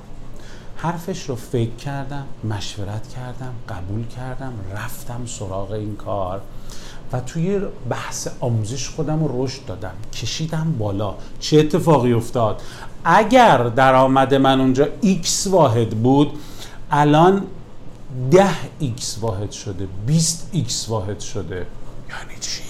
حرفش 0.77 1.29
رو 1.29 1.35
فکر 1.35 1.75
کردم 1.75 2.25
مشورت 2.45 3.09
کردم 3.09 3.55
قبول 3.69 4.07
کردم 4.07 4.53
رفتم 4.75 5.27
سراغ 5.27 5.71
این 5.71 5.97
کار. 5.97 6.41
و 7.13 7.21
توی 7.21 7.61
بحث 7.91 8.29
آموزش 8.41 8.89
خودم 8.89 9.25
رو 9.25 9.45
رشد 9.45 9.65
دادم. 9.67 9.95
کشیدم 10.13 10.75
بالا. 10.79 11.15
چه 11.41 11.59
اتفاقی 11.59 12.13
افتاد؟ 12.13 12.63
اگر 13.05 13.65
درآمد 13.69 14.35
من 14.35 14.61
اونجا 14.61 14.89
x 15.03 15.47
واحد 15.47 15.91
بود 15.91 16.33
الان 16.91 17.43
10 18.31 18.47
x 18.81 19.03
واحد 19.21 19.51
شده 19.53 19.89
20 20.07 20.51
x 20.55 20.89
واحد 20.89 21.21
شده. 21.21 21.57
یعنی 21.57 22.41
چی؟ 22.41 22.63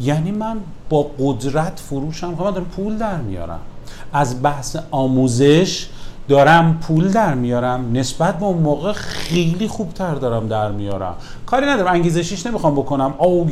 یعنی 0.00 0.30
من 0.30 0.60
با 0.88 1.10
قدرت 1.18 1.80
فروشم. 1.80 2.36
خب 2.36 2.42
من 2.42 2.50
دارم 2.50 2.64
پول 2.64 2.98
در 2.98 3.16
میارم. 3.16 3.60
از 4.12 4.42
بحث 4.42 4.76
آموزش 4.90 5.88
دارم 6.28 6.78
پول 6.82 7.08
در 7.08 7.34
میارم 7.34 7.92
نسبت 7.92 8.38
به 8.38 8.44
اون 8.44 8.58
موقع 8.58 8.92
خیلی 8.92 9.68
خوبتر 9.68 10.14
دارم 10.14 10.48
در 10.48 10.70
میارم. 10.70 11.14
کاری 11.46 11.66
ندارم 11.66 11.92
انگیزشیش 11.92 12.46
نمی‌خوام 12.46 12.74
بکنم. 12.74 13.14
او 13.18 13.50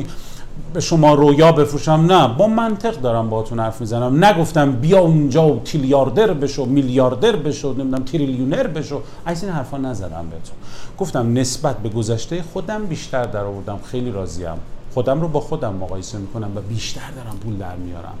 به 0.73 0.79
شما 0.79 1.13
رویا 1.13 1.51
بفروشم. 1.51 1.91
نه 1.91 2.27
با 2.27 2.47
منطق 2.47 3.01
دارم 3.01 3.29
باهاتون 3.29 3.59
حرف 3.59 3.81
می‌زنم. 3.81 4.25
نگفتم 4.25 4.71
بیا 4.71 4.99
اونجا 4.99 5.47
و 5.47 5.61
تیلیاردر 5.65 6.33
بشو 6.33 6.65
میلیاردر 6.65 7.35
بشو 7.35 7.73
نمی‌دونم 7.73 8.03
تریلیونر 8.03 8.67
بشو. 8.67 9.01
از 9.25 9.43
این 9.43 9.53
حرفا 9.53 9.77
نزدم 9.77 10.25
بهتون. 10.31 10.55
گفتم 10.99 11.33
نسبت 11.33 11.77
به 11.77 11.89
گذشته 11.89 12.43
خودم 12.53 12.85
بیشتر 12.85 13.23
در 13.23 13.43
آوردم 13.43 13.79
خیلی 13.85 14.11
راضیم. 14.11 14.57
خودم 14.93 15.21
رو 15.21 15.27
با 15.27 15.39
خودم 15.39 15.73
مقایسه 15.73 16.17
می‌کنم 16.17 16.51
و 16.55 16.61
بیشتر 16.61 17.11
دارم 17.15 17.37
پول 17.43 17.57
در 17.57 17.75
میارم. 17.75 18.15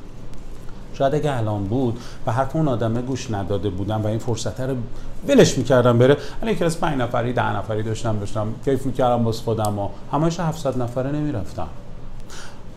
شاید 0.93 1.15
اگه 1.15 1.37
الان 1.37 1.63
بود 1.63 1.99
و 2.25 2.31
حرف 2.31 2.55
اون 2.55 2.67
آدمه 2.67 3.01
گوش 3.01 3.31
نداده 3.31 3.69
بودم 3.69 4.03
و 4.03 4.07
این 4.07 4.19
فرصت 4.19 4.61
رو 4.61 4.75
ولش 5.27 5.57
می‌کردم 5.57 5.97
بره 5.97 6.17
الان 6.41 6.55
که 6.55 6.65
از 6.65 6.79
5 6.79 7.01
نفری 7.01 7.33
ده 7.33 7.55
نفری 7.55 7.83
داشتم 7.83 8.19
داشتم 8.19 8.47
کیف 8.65 8.85
می‌کردم 8.85 9.23
باز 9.23 9.39
خودم 9.39 9.79
و 9.79 9.89
همش 10.11 10.39
700 10.39 10.81
نفره 10.81 11.11
نمی‌رفتم 11.11 11.67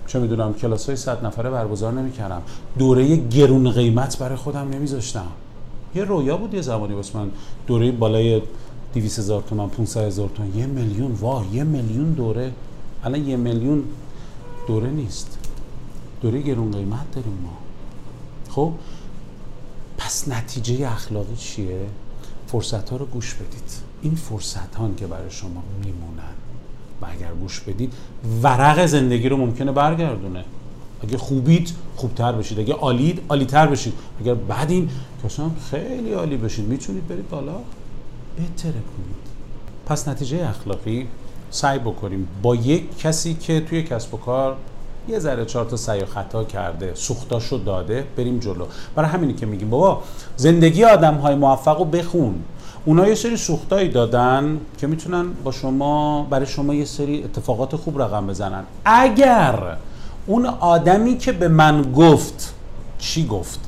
چه 0.07 0.19
می‌دونم 0.19 0.55
کلاس 0.55 0.87
های 0.87 0.97
صد 0.97 1.27
نفره 1.27 1.51
برگزار 1.51 1.93
نمی‌کردم. 1.93 2.43
دوره 2.79 3.17
گرون 3.17 3.71
قیمت 3.71 4.19
برای 4.19 4.37
خودم 4.37 4.69
نمیذاشتم. 4.69 5.27
یه 5.95 6.05
رویا 6.05 6.37
بود 6.37 6.55
یه 6.55 6.63
زمانی 6.63 6.95
واسه 6.95 7.19
من. 7.19 7.31
دوره 7.67 7.93
بالای 7.93 8.43
200 8.95 9.19
هزار 9.19 9.43
تومن 9.43 9.69
500 9.69 10.01
هزار 10.01 10.29
تومن 10.29 10.57
یه 10.57 10.67
میلیون 10.67 11.13
واه 11.13 11.55
یه 11.55 11.65
میلیون 11.65 12.13
دوره. 12.13 12.53
الان 13.05 13.29
یه 13.29 13.37
میلیون 13.37 13.83
دوره 14.69 14.91
نیست. 14.91 15.39
دوره 16.23 16.43
گرون 16.43 16.73
قیمت 16.73 17.11
داریم 17.15 17.39
ما. 17.43 17.66
خب 18.57 18.73
پس 19.99 20.29
نتیجه 20.29 20.93
اخلاقی 20.93 21.37
چیه؟ 21.37 21.81
فرصت 22.47 22.91
ها 22.91 22.97
رو 22.97 23.07
گوش 23.07 23.35
بدید. 23.35 23.71
این 24.03 24.15
فرصت 24.15 24.75
ها 24.75 24.91
که 24.97 25.07
برای 25.07 25.31
شما 25.31 25.63
میمونن. 25.85 26.35
و 27.03 27.07
اگر 27.07 27.33
گوش 27.41 27.61
بدید 27.61 27.93
ورق 28.43 28.87
زندگی 28.87 29.29
رو 29.29 29.37
ممکنه 29.37 29.73
برگردونه. 29.73 30.45
اگه 31.03 31.19
خوبید 31.19 31.75
خوبتر 31.97 32.33
بشید. 32.33 32.61
اگه 32.61 32.75
عالید 32.75 33.23
عالیتر 33.29 33.67
بشید. 33.67 33.95
اگر 34.21 34.35
بدین 34.35 34.91
که 35.23 35.29
خیلی 35.71 36.13
عالی 36.13 36.37
بشید 36.37 36.65
می‌تونید 36.65 37.09
برید 37.09 37.29
بالا؟ 37.29 37.57
بهتره 38.37 38.73
کنید. 38.73 39.27
پس 39.87 40.09
نتیجه 40.09 40.49
اخلاقی 40.49 41.09
سعی 41.51 41.79
بکنیم. 41.79 42.29
با 42.43 42.55
یک 42.55 42.99
کسی 42.99 43.35
که 43.35 43.61
توی 43.61 43.83
کسب 43.83 44.15
و 44.15 44.17
کار 44.17 44.57
یه 45.09 45.19
ذره 45.19 45.45
چهار 45.45 45.65
تا 45.65 45.77
سعی 45.77 46.05
خطا 46.05 46.45
کرده 46.45 46.95
سوختاشو 46.95 47.61
داده 47.65 48.05
بریم 48.17 48.39
جلو. 48.39 48.67
برای 48.95 49.11
همینی 49.11 49.35
که 49.35 49.47
میگیم 49.47 49.71
بابا 49.71 50.03
زندگی 50.37 50.85
آدم 50.85 51.15
های 51.15 51.35
موفق 51.35 51.79
رو 51.79 51.85
بخون. 51.85 52.35
اونا 52.85 53.09
یه 53.09 53.15
سری 53.15 53.37
سوختایی 53.37 53.89
دادن 53.89 54.61
که 54.79 54.87
می‌تونن 54.87 55.27
با 55.45 55.53
شما 55.53 56.27
برای 56.31 56.47
شما 56.47 56.75
یه 56.75 56.85
سری 56.85 57.25
اتفاقات 57.25 57.77
خوب 57.77 58.03
رقم 58.03 58.27
بزنن. 58.27 58.65
اگر 58.85 59.77
اون 60.27 60.47
آدمی 60.47 61.19
که 61.19 61.33
به 61.33 61.49
من 61.49 61.93
گفت 61.93 62.55
چی 62.99 63.27
گفت؟ 63.27 63.61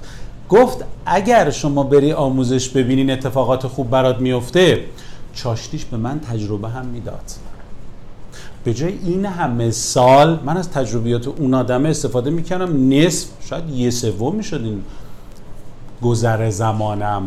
گفت 0.48 0.85
اگر 1.07 1.51
شما 1.51 1.83
بری 1.83 2.12
آموزش 2.12 2.68
ببینین 2.68 3.11
اتفاقات 3.11 3.66
خوب 3.66 3.90
برات 3.90 4.18
میفته 4.18 4.85
چاشتیش 5.35 5.85
به 5.85 5.96
من 5.96 6.20
تجربه 6.20 6.68
هم 6.68 6.87
می‌داد. 6.87 7.47
به 8.68 8.74
جای 8.74 8.98
این 9.04 9.26
همه 9.26 9.70
سال 9.70 10.40
من 10.44 10.57
از 10.57 10.70
تجربیات 10.70 11.28
اون 11.28 11.54
آدمه 11.54 11.88
استفاده 11.88 12.31
می‌کنم 12.31 12.88
نصف 12.88 13.28
شاید 13.40 13.70
یه 13.70 13.90
سوم 13.90 14.35
می‌شد 14.35 14.61
این 14.64 14.83
گذر 16.02 16.50
زمانم. 16.50 17.22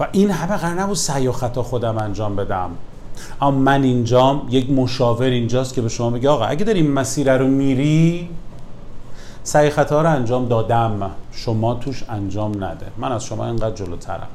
و 0.00 0.08
این 0.12 0.30
همه 0.30 0.56
قرار 0.56 0.80
نبود 0.80 0.96
سعی 0.96 1.28
و 1.28 1.32
خطا 1.32 1.62
خودم 1.62 1.98
انجام 1.98 2.36
بدم. 2.36 2.70
اما 3.40 3.50
من 3.50 3.82
اینجام 3.82 4.48
یک 4.50 4.70
مشاور 4.70 5.26
اینجاست 5.26 5.74
که 5.74 5.82
به 5.82 5.88
شما 5.88 6.10
میگه 6.10 6.28
آقا 6.28 6.44
اگه 6.44 6.64
داری 6.64 6.82
مسیر 6.82 7.36
رو 7.36 7.46
میری 7.46 8.28
سعی 9.42 9.70
خطا 9.70 10.02
رو 10.02 10.10
انجام 10.10 10.48
دادم. 10.48 11.10
شما 11.32 11.74
توش 11.74 12.04
انجام 12.08 12.64
نده. 12.64 12.86
من 12.96 13.12
از 13.12 13.24
شما 13.24 13.46
اینقدر 13.46 13.74
جلوترم. 13.74 14.28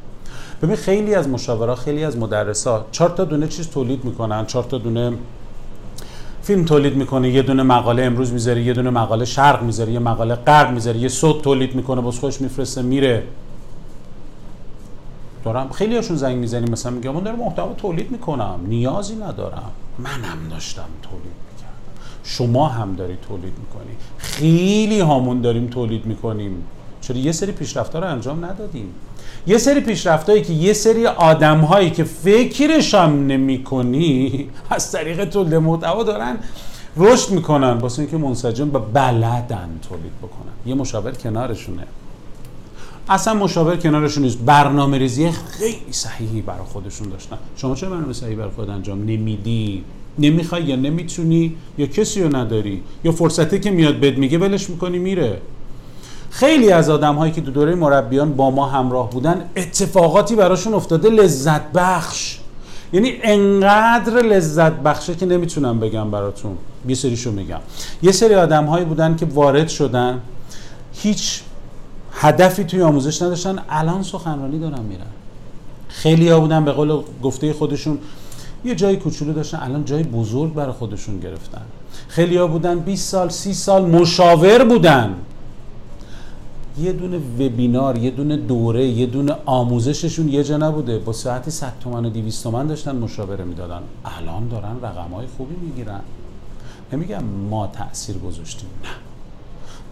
ببین 0.61 0.75
خیلی 0.75 1.15
از 1.15 1.27
مشاورا 1.27 1.75
خیلی 1.75 2.03
از 2.03 2.17
مدرسا 2.17 2.85
چهار 2.91 3.09
تا 3.09 3.23
دونه 3.23 3.47
چیز 3.47 3.69
تولید 3.69 4.05
می‌کنن 4.05 4.45
چهار 4.45 4.63
تا 4.63 4.77
دونه 4.77 5.13
فیلم 6.43 6.65
تولید 6.65 6.95
می‌کنه 6.95 7.29
یه 7.29 7.41
دونه 7.41 7.63
مقاله 7.63 8.03
امروز 8.03 8.33
می‌ذاره 8.33 8.61
یه 8.61 8.73
دونه 8.73 8.89
مقاله 8.89 9.25
شرق 9.25 9.63
می‌ذاره 9.63 9.91
یه 9.91 9.99
مقاله 9.99 10.35
غرب 10.35 10.71
می‌ذاره 10.71 10.97
یه 10.97 11.07
صوت 11.07 11.41
تولید 11.41 11.75
می‌کنه 11.75 12.01
باز 12.01 12.19
خوش 12.19 12.41
میفرسته 12.41 12.81
میره. 12.81 13.23
دارم 15.43 15.69
خیلی 15.69 15.95
هاشون 15.95 16.17
زنگ 16.17 16.37
می‌زنیم 16.37 16.71
مثلا 16.71 16.91
میگم 16.91 17.11
من 17.11 17.23
دارم 17.23 17.39
محتوا 17.39 17.73
تولید 17.73 18.11
می‌کنم 18.11 18.59
نیازی 18.67 19.15
ندارم. 19.15 19.71
منم 19.99 20.49
داشتم 20.51 20.89
تولید 21.01 21.23
می‌کردم. 21.51 21.73
شما 22.23 22.67
هم 22.67 22.95
داری 22.95 23.17
تولید 23.27 23.53
می‌کنی. 23.59 23.95
خیلی 24.17 24.99
هامون 24.99 25.41
داریم 25.41 25.67
تولید 25.67 26.05
می‌کنیم. 26.05 26.63
چرا 27.01 27.17
یه 27.17 27.31
سری 27.31 27.51
پیشرفت 27.51 27.95
رو 27.95 28.07
انجام 28.07 28.45
ندادیم. 28.45 28.93
یه 29.47 29.57
سری 29.57 29.79
پیشرفتایی 29.79 30.41
که 30.41 30.53
یه 30.53 30.73
سری 30.73 31.05
آدم 31.05 31.59
هایی 31.59 31.89
که 31.89 32.03
فکرش 32.03 32.93
هم 32.93 33.27
نمی 33.27 33.63
کنی 33.63 34.47
از 34.69 34.91
طریق 34.91 35.25
تولید 35.25 35.55
محتوا 35.55 36.03
دارن 36.03 36.37
رشد 36.97 37.31
می‌کنن. 37.31 37.71
واسه 37.71 38.01
اینکه 38.01 38.17
منسجم 38.17 38.69
به 38.69 38.79
بلدن 38.79 39.69
تولید 39.89 40.17
بکنن. 40.21 40.51
یه 40.65 40.75
مشاور 40.75 41.11
کنارشونه. 41.11 41.83
اصلا 43.09 43.33
مشاور 43.33 43.75
کنارشون 43.77 44.23
نیست. 44.23 44.37
برنامه 44.37 44.97
ریزی 44.97 45.31
خیلی 45.31 45.91
صحیحی 45.91 46.41
برای 46.41 46.65
خودشون 46.65 47.09
داشتن. 47.09 47.37
شما 47.55 47.75
چه 47.75 47.89
برنامه 47.89 48.13
صحیحی 48.13 48.35
برای 48.35 48.51
خود 48.51 48.69
انجام 48.69 48.99
نمیدی؟ 48.99 49.83
نمی‌خوای 50.19 50.63
یا 50.63 50.75
نمی‌تونی؟ 50.75 51.55
یا 51.77 51.85
کسی 51.85 52.23
رو 52.23 52.35
نداری؟ 52.35 52.81
یا 53.03 53.11
فرصتی 53.11 53.59
که 53.59 53.71
میاد 53.71 53.99
بد 53.99 54.17
میگه 54.17 54.37
ولش 54.37 54.69
می‌کنی 54.69 54.99
میره. 54.99 55.41
خیلی 56.31 56.71
از 56.71 56.89
آدم 56.89 57.15
هایی 57.15 57.31
که 57.31 57.41
دو 57.41 57.51
دوره 57.51 57.75
مربیان 57.75 58.33
با 58.33 58.51
ما 58.51 58.65
همراه 58.65 59.09
بودن 59.09 59.49
اتفاقاتی 59.55 60.35
براشون 60.35 60.73
افتاده 60.73 61.09
لذت 61.09 61.71
بخش 61.71 62.37
یعنی 62.93 63.13
انقدر 63.23 64.21
لذت 64.21 64.71
بخشه 64.71 65.15
که 65.15 65.25
نمی‌تونم 65.25 65.79
بگم 65.79 66.11
براتون. 66.11 66.57
یه 66.87 66.95
سریشو 66.95 67.31
میگم. 67.31 67.59
یه 68.03 68.11
سری 68.11 68.35
آدم 68.35 68.65
هایی 68.65 68.85
بودن 68.85 69.15
که 69.15 69.25
وارد 69.25 69.67
شدن 69.67 70.21
هیچ 70.93 71.41
هدفی 72.13 72.63
توی 72.63 72.81
آموزش 72.81 73.21
نداشتن 73.21 73.59
الان 73.69 74.03
سخنرانی 74.03 74.59
دارن 74.59 74.81
میرن. 74.81 75.05
خیلی 75.87 76.29
ها 76.29 76.39
بودن 76.39 76.65
به 76.65 76.71
قول 76.71 77.01
گفته 77.23 77.53
خودشون 77.53 77.97
یه 78.65 78.75
جای 78.75 78.97
کوچولو 78.97 79.33
داشتن 79.33 79.59
الان 79.61 79.85
جای 79.85 80.03
بزرگ 80.03 80.53
برای 80.53 80.71
خودشون 80.71 81.19
گرفتن. 81.19 81.61
خیلی 82.07 82.37
ها 82.37 82.47
بودن 82.47 82.79
20 82.79 83.09
سال 83.09 83.29
30 83.29 83.53
سال 83.53 83.85
مشاور 83.85 84.63
بودن. 84.63 85.15
یه 86.79 86.93
دونه 86.93 87.17
وبینار 87.17 87.97
یه 87.97 88.11
دونه 88.11 88.37
دوره 88.37 88.87
یه 88.87 89.05
دونه 89.05 89.35
آموزششون 89.45 90.29
یه 90.29 90.43
جا 90.43 90.57
نبوده. 90.57 90.99
با 90.99 91.13
ساعتی 91.13 91.51
100 91.51 91.73
تومن 91.79 92.05
و 92.05 92.09
200 92.09 92.43
تومن 92.43 92.67
داشتن 92.67 92.95
مشاوره 92.95 93.43
می‌دادن. 93.43 93.81
الان 94.05 94.47
دارن 94.47 94.75
رقم 94.81 95.13
های 95.15 95.27
خوبی 95.37 95.55
می‌گیرن. 95.55 95.99
نمیگم 96.93 97.23
ما 97.49 97.67
تاثیر 97.67 98.17
گذاشتیم. 98.17 98.69
نه. 98.83 98.89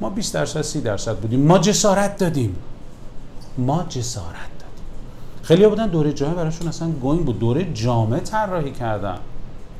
ما 0.01 0.09
20 0.09 0.33
درصد 0.33 0.61
30 0.61 0.81
درصد 0.81 1.17
بودیم. 1.17 1.45
ما 1.45 1.57
جسارت 1.57 2.17
دادیم. 2.17 2.55
ما 3.57 3.85
جسارت 3.89 4.51
دادیم. 4.59 4.85
خیلی 5.43 5.67
بودن 5.67 5.87
دوره 5.87 6.13
جامعه 6.13 6.35
براشون 6.35 6.67
اصلا 6.67 6.91
گوین 6.91 7.23
بود. 7.23 7.39
دوره 7.39 7.73
جامعه 7.73 8.19
طراحی 8.19 8.71
کردن. 8.71 9.17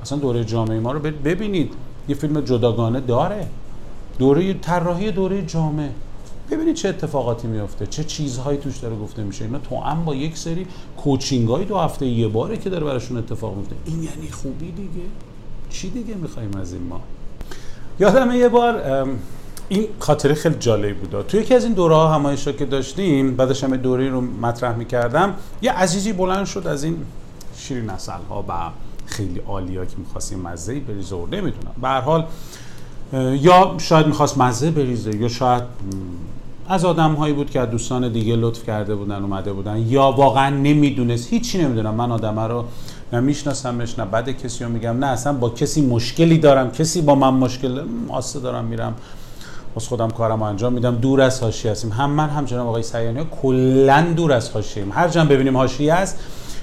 اصلا 0.02 0.18
دوره 0.18 0.44
جامعه 0.44 0.80
ما 0.80 0.92
رو 0.92 1.00
ببینید. 1.00 1.74
یه 2.08 2.16
فیلم 2.16 2.42
جداگانه 2.42 3.00
داره. 3.00 3.48
دوره 4.20 4.54
طراحی 4.54 5.12
دوره 5.12 5.46
جامعه 5.46 5.90
ببینید 6.52 6.76
چه 6.76 6.90
اتفاقاتی 6.90 7.48
میفته 7.48 7.88
چه 7.88 8.04
چیزهایی 8.04 8.58
توش 8.58 8.78
داره 8.78 8.96
گفته 8.96 9.24
میشه. 9.24 9.46
اینا 9.46 9.60
تو 9.60 9.78
هم 9.78 10.06
با 10.06 10.16
یک 10.16 10.38
سری 10.38 10.68
کوچینگ 10.98 11.48
های 11.48 11.66
دو 11.66 11.78
هفته 11.78 12.06
یه 12.06 12.28
باره 12.28 12.58
که 12.58 12.70
داره 12.70 12.86
براشون 12.86 13.18
اتفاق 13.18 13.56
میفته. 13.58 13.76
این 13.86 14.04
یعنی 14.04 14.32
خوبی 14.32 14.72
دیگه؟ 14.72 15.06
چی 15.70 15.90
دیگه 15.90 16.14
می‌خوایم 16.16 16.58
از 16.58 16.74
این 16.74 16.84
ما؟ 16.84 17.02
یادمه 18.00 18.38
یه 18.38 18.50
بار 18.50 19.06
این 19.70 19.88
خاطره 20.00 20.34
خیلی 20.34 20.56
جالب 20.60 20.98
بود. 20.98 21.28
توی 21.28 21.40
یکی 21.40 21.56
از 21.56 21.64
این 21.64 21.74
دوره 21.74 21.96
ها 21.96 22.14
همایش 22.14 22.48
که 22.48 22.66
داشتیم 22.66 23.36
بعدش 23.36 23.64
هم 23.64 23.78
دوره 23.78 24.10
رو 24.10 24.22
مطرح 24.22 24.76
می‌کردم 24.76 25.36
یه 25.62 25.72
عزیزی 25.72 26.14
بلند 26.14 26.46
شد 26.46 26.68
از 26.68 26.84
این 26.84 26.98
شیرین 27.58 27.90
نسل 27.90 28.20
ها 28.30 28.46
و 28.48 28.54
خیلی 29.06 29.40
عالیا 29.40 29.86
که 29.86 29.98
می‌خواستیم 29.98 30.40
مزه 30.40 30.80
بریزه 30.80 31.16
و 31.16 31.26
نمی‌دونم. 31.26 31.76
به 31.82 31.90
حال 31.90 32.26
یا 33.40 33.76
شاید 33.78 34.08
می‌خواست 34.08 34.38
مزه 34.38 34.72
بریزه 34.72 35.16
یا 35.16 35.28
شاید 35.28 35.64
از 36.72 36.86
آدم 36.86 37.14
هایی 37.14 37.34
بود 37.34 37.50
که 37.50 37.60
از 37.60 37.70
دوستان 37.70 38.12
دیگه 38.12 38.36
لطف 38.36 38.66
کرده 38.66 38.96
بودن 38.96 39.24
اومده 39.24 39.54
بودن. 39.54 39.78
یا 39.78 40.12
واقعا 40.12 40.50
نمی‌دونست. 40.50 41.34
هیچی 41.34 41.58
نمی‌دونم. 41.58 41.96
من 41.96 42.12
آدم 42.12 42.40
رو 42.40 42.66
نه 43.14 43.20
میشناسمش 43.20 44.00
نه 44.00 44.06
بعد 44.06 44.30
کسی 44.30 44.64
رو 44.64 44.70
میگم 44.70 45.00
نه 45.00 45.06
اصلا 45.06 45.34
با 45.34 45.50
کسی 45.50 45.82
مشکلی 45.86 46.38
دارم. 46.38 46.72
کسی 46.72 47.02
با 47.02 47.16
من 47.16 47.34
مشکل 47.34 47.82
آسته 48.10 48.40
دارم 48.40 48.66
میرم. 48.66 48.96
از 49.76 49.88
خودم 49.88 50.10
کارم 50.10 50.42
انجام 50.42 50.74
میدم. 50.74 50.96
دور 50.96 51.22
از 51.22 51.42
حاشیه 51.42 51.72
هستیم. 51.72 51.92
هم 51.92 52.10
من 52.10 52.30
هم 52.30 52.46
جناب 52.46 52.68
آقای 52.68 52.84
سیانی 52.84 53.26
کلا 53.42 54.06
دور 54.16 54.34
از 54.34 54.50
حاشیه 54.50 54.86
هر 54.92 55.08
جا 55.08 55.26
ببینیم 55.26 55.58
حاشیه 55.58 55.94
است 55.94 56.20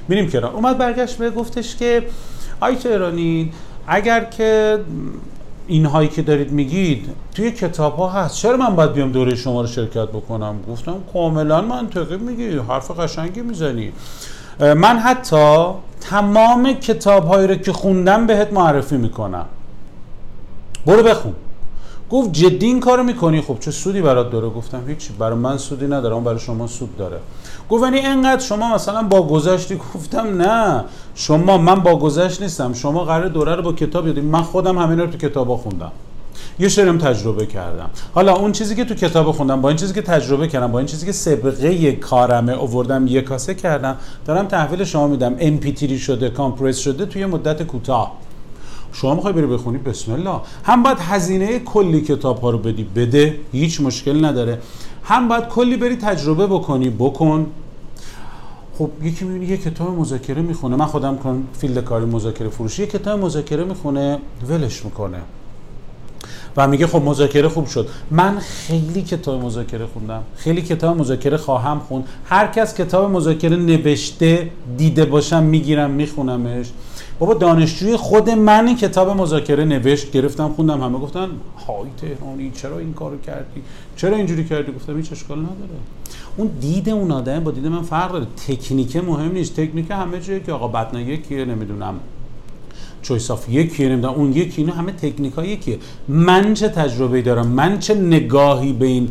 میریم 0.09 0.31
کنار. 0.31 0.53
اومد 0.55 0.79
برگشت 0.79 1.17
به 1.17 1.31
گفتش 1.31 1.77
که 1.77 2.03
آی 2.61 2.77
ایرانی 2.85 3.53
اگر 3.87 4.25
که 4.25 4.79
این 5.69 5.87
هایی 5.87 6.09
که 6.09 6.23
دارید 6.23 6.53
میگید 6.53 7.09
توی 7.35 7.51
کتاب 7.51 7.97
ها 7.97 8.09
هست. 8.09 8.37
چرا 8.37 8.57
من 8.57 8.77
باید 8.77 8.93
بیام 8.93 9.13
دوره 9.13 9.35
شما 9.35 9.61
رو 9.61 9.67
شرکت 9.67 10.09
بکنم؟ 10.09 10.55
گفتم 10.69 10.95
کاملا 11.13 11.61
منطقی 11.61 12.17
میگی. 12.17 12.59
حرف 12.59 13.01
قشنگی 13.01 13.43
می‌زنی. 13.43 13.93
من 14.61 14.99
حتی 14.99 15.67
تمام 16.01 16.73
کتاب 16.73 17.27
هایی 17.27 17.47
رو 17.47 17.55
که 17.55 17.73
خوندم 17.73 18.27
بهت 18.27 18.53
معرفی 18.53 18.97
می‌کنم. 18.97 19.47
برو 20.87 21.03
بخون. 21.03 21.35
گفت 22.11 22.33
جدی 22.33 22.67
این 22.67 22.81
کارو 22.81 23.03
می‌کنی؟ 23.03 23.41
خب 23.41 23.57
چه 23.61 23.71
سودی 23.71 24.03
برات 24.03 24.31
داره؟ 24.31 24.49
گفتم 24.49 24.83
هیچی 24.89 25.13
برای 25.19 25.39
من 25.39 25.59
سودی 25.59 25.87
نداره 25.87 26.15
اون 26.15 26.25
برای 26.25 26.39
شما 26.39 26.67
سود 26.67 26.97
داره. 26.97 27.19
گفت 27.71 27.85
یعنی 27.85 28.01
انقدر 28.01 28.41
شما 28.41 28.75
مثلا 28.75 29.03
با 29.03 29.23
گذشتی؟ 29.23 29.81
گفتم 29.95 30.43
نه 30.43 30.85
شما 31.15 31.59
من 31.59 31.75
با 31.75 31.97
گذشت 31.97 32.43
نیستم. 32.43 32.73
شما 32.73 33.05
قرار 33.05 33.29
دوره 33.29 33.55
رو 33.55 33.63
با 33.63 33.73
کتاب 33.73 34.07
یادیم 34.07 34.25
من 34.25 34.43
خودم 34.43 34.79
همین 34.79 35.01
رو 35.01 35.07
تو 35.07 35.19
کتابا 35.19 35.57
خوندم. 35.57 35.93
یه 36.59 36.69
شرم 36.69 36.99
تجربه 36.99 37.47
کردم. 37.47 37.91
حالا 38.15 38.35
اون 38.35 38.53
چیزی 38.53 38.75
که 38.75 38.85
تو 38.85 38.95
کتاب 38.95 39.33
خوندم 39.33 39.61
با 39.61 39.69
این 39.69 39.79
چیزی 39.79 39.95
که 39.95 40.03
تجربه 40.03 40.49
کردم 40.49 40.73
با 40.73 40.79
این 40.79 40.89
چیزی 40.89 41.07
که 41.07 41.13
سابقه 41.13 41.93
کارمه 41.93 42.53
آوردم 42.53 43.07
یه 43.07 43.21
کاسه 43.21 43.55
کردم 43.55 43.97
دارم 44.25 44.47
تحویل 44.47 44.85
شما 44.85 45.07
میدم. 45.07 45.37
ام 45.39 45.61
شده 45.97 46.31
compress 46.31 46.79
شده 46.79 47.07
توی 47.07 47.27
مدت 47.27 47.63
کوتاه. 47.63 48.13
شما 48.93 49.15
می‌خوای 49.15 49.33
بری 49.33 49.47
بخونی؟ 49.47 49.79
بسم 49.79 50.13
الله. 50.13 50.41
هم 50.65 50.83
باید 50.83 50.99
هزینه 51.01 51.59
کلی 51.59 52.01
کتاب 52.01 52.41
ها 52.41 52.51
رو 52.51 52.59
بدی 52.59 52.85
بده. 52.85 53.35
هیچ 53.53 53.81
مشکل 53.81 54.25
نداره. 54.25 54.59
هم 55.05 55.29
باید 55.29 55.49
کلی 55.49 55.77
بری 55.77 55.97
تجربه 55.97 56.47
بکنی 56.47 56.91
بکن. 56.91 57.47
خب 58.79 58.91
یکی 59.03 59.25
می‌بینی 59.25 59.47
یه 59.47 59.57
کتاب 59.57 59.99
مذاکره 59.99 60.43
می‌خونه. 60.43 60.77
من 60.77 60.87
خودم 60.87 61.17
که 61.17 61.45
field 61.53 61.85
کاری 61.85 62.05
مذاکره 62.05 62.49
فروشه 62.49 62.83
یه 62.83 62.89
کتاب 62.89 63.21
مذاکره 63.21 63.65
می‌خونه 63.65 64.19
ولش 64.49 64.85
می‌کنه. 64.85 65.19
و 66.57 66.69
میگه 66.69 66.87
خب 66.87 67.03
مذاکره 67.03 67.49
خوب 67.49 67.67
شد. 67.67 67.89
من 68.11 68.39
خیلی 68.39 69.03
کتاب 69.03 69.45
مذاکره 69.45 69.87
خوندم. 69.87 70.23
خیلی 70.37 70.63
کتاب 70.63 70.97
مذاکره 70.97 71.37
خواهم 71.37 71.79
خوند. 71.79 72.05
هر 72.25 72.47
کس 72.47 72.75
کتاب 72.75 73.11
مذاکره 73.11 73.57
نوشته 73.57 74.51
دیده 74.77 75.05
باشم 75.05 75.43
می‌گیرم 75.43 75.91
میخونمش. 75.91 76.67
بابا 77.19 77.35
دانشجوی 77.35 77.97
خود 77.97 78.31
من 78.31 78.77
کتاب 78.77 79.09
مذاکره 79.11 79.65
نوشت 79.65 80.13
گرفتم 80.13 80.49
خوندم 80.49 80.81
همه 80.81 80.99
گفتن 80.99 81.29
های 81.69 81.89
تهرانی 81.97 82.51
چرا 82.51 82.79
این 82.79 82.93
کارو 82.93 83.21
کردی؟ 83.21 83.63
چرا 83.97 84.17
اینجوری 84.17 84.45
کردی؟ 84.45 84.73
گفتم 84.73 84.97
هیچ 84.97 85.13
اشکال 85.13 85.39
نداره. 85.39 85.79
اون 86.37 86.51
دید 86.61 86.89
اون 86.89 87.11
آدم 87.11 87.45
با 87.45 87.51
دید 87.51 87.67
من 87.67 87.83
فرق 87.83 88.13
داره. 88.13 88.27
تکنیک 88.49 88.97
مهم 88.97 89.33
نیست. 89.33 89.61
تکنیک 89.61 89.91
همه 89.91 90.21
جایی 90.21 90.41
که 90.41 90.53
آقا 90.53 90.69
بدنا 90.69 91.01
یکیه 91.01 91.45
نمی‌دونم 91.45 91.95
چویس 93.03 93.31
آف 93.31 93.49
یکیه 93.49 93.89
نمی‌دونم 93.89 94.15
اون 94.15 94.33
یکی 94.33 94.63
اینا 94.63 94.75
همه 94.75 94.93
تکنیک 94.93 95.33
ها 95.33 95.45
یکیه. 95.45 95.79
من 96.09 96.55
چه 96.55 96.69
تجربه 96.69 97.23
دارم؟ 97.23 97.47
من 97.47 97.79
چه 97.79 97.95
نگاهی 97.95 98.73
به 98.73 98.87
این 98.87 99.09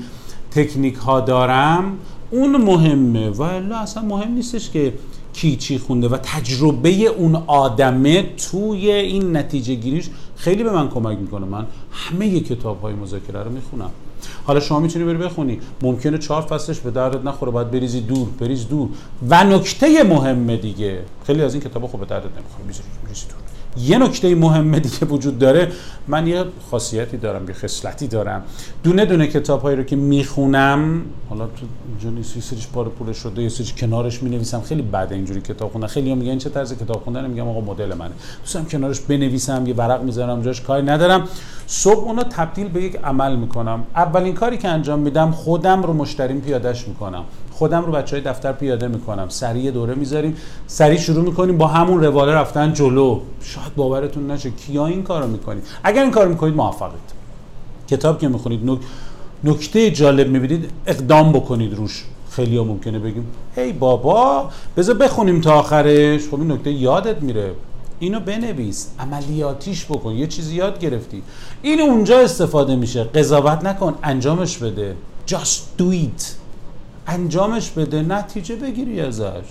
تکنیک 0.52 0.96
ها 0.96 1.20
دارم؟ 1.20 1.98
اون 2.32 2.58
مهمه. 2.58 3.30
و 3.30 3.42
اصلا 3.42 4.04
مهم 4.04 4.34
نیستش 4.34 4.70
که 4.70 4.94
کی 5.36 5.56
چی 5.56 5.78
خونده 5.78 6.08
و 6.08 6.18
تجربه 6.18 6.90
اون 6.90 7.36
آدمه 7.48 8.24
توی 8.52 8.92
این 8.92 9.38
نتیجه 9.38 9.76
گیریش 9.76 10.10
خیلی 10.36 10.64
به 10.64 10.72
من 10.72 10.90
کمک 10.90 11.18
می‌کنه. 11.18 11.46
من 11.46 11.66
همه 11.92 12.40
کتاب 12.40 12.82
های 12.82 12.94
مذاکره 12.94 13.44
رو 13.44 13.52
می‌خونم. 13.52 13.90
حالا 14.46 14.60
شما 14.60 14.80
می‌تونی 14.80 15.06
بری 15.06 15.18
بخونی. 15.18 15.60
ممکنه 15.82 16.18
چهار 16.18 16.42
فصلش 16.42 16.80
به 16.80 16.92
دردت 16.92 17.26
نخوره. 17.26 17.52
باید 17.52 17.72
بریزی 17.72 18.02
دور 18.02 18.28
بریز 18.40 18.68
دور. 18.68 18.90
و 19.30 19.44
نکته 19.44 20.04
مهمه 20.04 20.58
دیگه. 20.58 21.00
خیلی 21.28 21.42
از 21.42 21.54
این 21.54 21.64
کتابا 21.64 21.88
خوب 21.88 22.00
به 22.00 22.06
دردت 22.06 22.26
نمی‌خوره. 22.26 22.64
بریزی 22.64 22.82
دور 23.28 23.35
یه 23.78 23.98
نکته 23.98 24.36
مهمه 24.36 24.80
دیگه 24.80 25.06
وجود 25.06 25.40
داره. 25.40 25.72
من 26.08 26.28
یه 26.28 26.46
خاصیتی 26.72 27.18
دارم 27.18 27.48
یه 27.48 27.54
خصلتی 27.54 28.08
دارم. 28.08 28.44
دونه 28.84 29.06
دونه 29.06 29.28
کتاب 29.28 29.62
هایی 29.62 29.78
رو 29.78 29.84
که 29.84 29.96
می‌خونم 29.96 31.02
حالا 31.30 31.46
تو 31.46 31.66
یه 32.18 32.42
سریش 32.42 32.68
پاره 32.68 32.90
پوله 32.90 33.14
شده 33.14 33.42
یه 33.42 33.50
سریش 33.50 33.74
کنارش 33.74 34.24
می‌نویسم. 34.24 34.62
خیلی 34.62 34.82
بعد 34.82 35.14
اینجوری 35.14 35.42
کتاب 35.42 35.72
خوندن. 35.72 35.88
خیلی 35.88 36.12
هم 36.12 36.18
میگن 36.18 36.38
چه 36.38 36.50
طرز 36.50 36.74
کتاب 36.74 37.04
خوندن؟ 37.04 37.30
میگم 37.30 37.48
آقا 37.48 37.62
مدل 37.62 37.94
منه. 37.94 38.12
دوستم 38.42 38.66
کنارش 38.66 39.00
بنویسم 39.00 39.68
یه 39.68 39.74
ورق 39.74 40.04
می‌ذارم 40.04 40.42
جاش 40.42 40.62
کاری 40.62 40.86
ندارم. 40.86 41.28
صبح 41.68 42.04
اونو 42.04 42.24
تبدیل 42.24 42.68
به 42.68 42.84
یک 42.84 42.96
عمل 43.04 43.36
می‌کنم. 43.36 43.84
اولین 43.96 44.34
کاری 44.34 44.58
که 44.58 44.68
انجام 44.68 45.00
میدم 45.00 45.32
خودم 45.32 45.84
رو 45.84 45.94
مشتریم 45.94 46.42
پیادش 46.42 46.88
می‌کنم. 46.88 47.24
خودم 47.58 47.86
رو 47.86 47.92
بچه 47.92 48.16
های 48.16 48.26
دفتر 48.26 48.52
پیاده 48.52 48.88
می‌کنم. 48.88 49.30
سریع 49.30 49.72
دوره 49.72 49.96
می‌ذاریم. 49.96 50.36
سریع 50.68 51.00
شروع 51.00 51.24
می‌کنیم 51.24 51.58
با 51.58 51.68
همون 51.68 52.04
رواله 52.04 52.32
رفتن 52.32 52.74
جلو. 52.74 53.20
شاید 53.42 53.76
باورتون 53.76 54.32
نشه. 54.32 54.52
کیا 54.52 54.86
این 54.86 55.04
کارو 55.04 55.28
می‌کنید؟ 55.28 55.64
اگر 55.84 56.02
این 56.02 56.12
کار 56.12 56.28
می‌کنید 56.28 56.56
موفقید. 56.56 57.16
کتاب 57.88 58.20
که 58.20 58.28
می‌خونید 58.28 58.70
نک... 58.70 58.80
نکته 59.44 59.92
جالب 59.92 60.30
می‌بینید 60.30 60.70
اقدام 60.86 61.32
بکنید 61.32 61.74
روش. 61.74 62.04
خیلی 62.30 62.58
ها 62.58 62.64
ممکنه 62.64 63.00
بگیم 63.00 63.28
هی 63.56 63.74
بابا 63.74 64.50
بذار 64.78 64.96
بخونیم 64.96 65.42
تا 65.42 65.54
آخرش. 65.54 66.28
خب 66.28 66.40
این 66.40 66.52
نکته 66.52 66.72
یادت 66.72 67.22
میره. 67.22 67.52
اینو 68.00 68.20
بنویس. 68.20 68.88
عملیاتیش 69.00 69.86
بکن. 69.86 70.12
یه 70.12 70.28
چیزی 70.28 70.56
یاد 70.56 70.80
گرفتی. 70.80 71.24
این 71.62 71.82
اونجا 71.82 72.20
استفاده 72.20 72.76
میشه. 72.76 73.04
قضاوت 73.04 73.66
نکن. 73.66 73.96
انجامش 74.04 74.58
بده. 74.58 74.96
Just 75.28 75.82
do 75.82 75.92
it. 75.92 76.45
انجامش 77.08 77.70
بده 77.72 78.02
نتیجه 78.02 78.56
بگیری 78.56 79.02
ازش. 79.02 79.44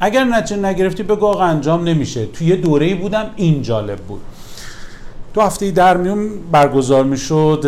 اگر 0.00 0.24
نتیجه 0.24 0.60
نگرفتی 0.60 1.02
بگو 1.02 1.26
آقا 1.26 1.44
انجام 1.44 1.88
نمیشه. 1.88 2.26
توی 2.26 2.46
یه 2.46 2.56
دوره 2.56 2.94
بودم 2.94 3.30
این 3.36 3.62
جالب 3.62 3.98
بود. 3.98 4.20
دو 5.34 5.40
هفته 5.40 5.70
در 5.70 5.96
میون 5.96 6.28
برگزار 6.52 7.04
می‌شد 7.04 7.66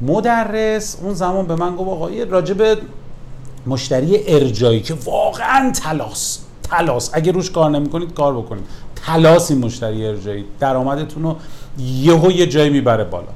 مدرس. 0.00 0.98
اون 1.02 1.14
زمان 1.14 1.46
به 1.46 1.56
من 1.56 1.76
گفت 1.76 1.90
آقا 1.90 2.10
یه 2.10 2.24
راجب 2.24 2.78
مشتری 3.66 4.18
ارجایی 4.26 4.80
که 4.80 4.94
واقعا 5.04 5.72
تلاس 5.72 6.38
تلاس. 6.62 7.10
اگه 7.12 7.32
روش 7.32 7.50
کار 7.50 7.70
نمی‌کنید 7.70 8.14
کار 8.14 8.34
بکنید. 8.34 8.64
تلاس 9.06 9.50
این 9.50 9.60
مشتری 9.60 10.06
ارجایی. 10.06 10.44
درآمدتون 10.60 11.22
رو 11.22 11.36
یهو 11.78 12.32
یه 12.32 12.46
جایی 12.46 12.70
می‌بره 12.70 13.04
بالا. 13.04 13.28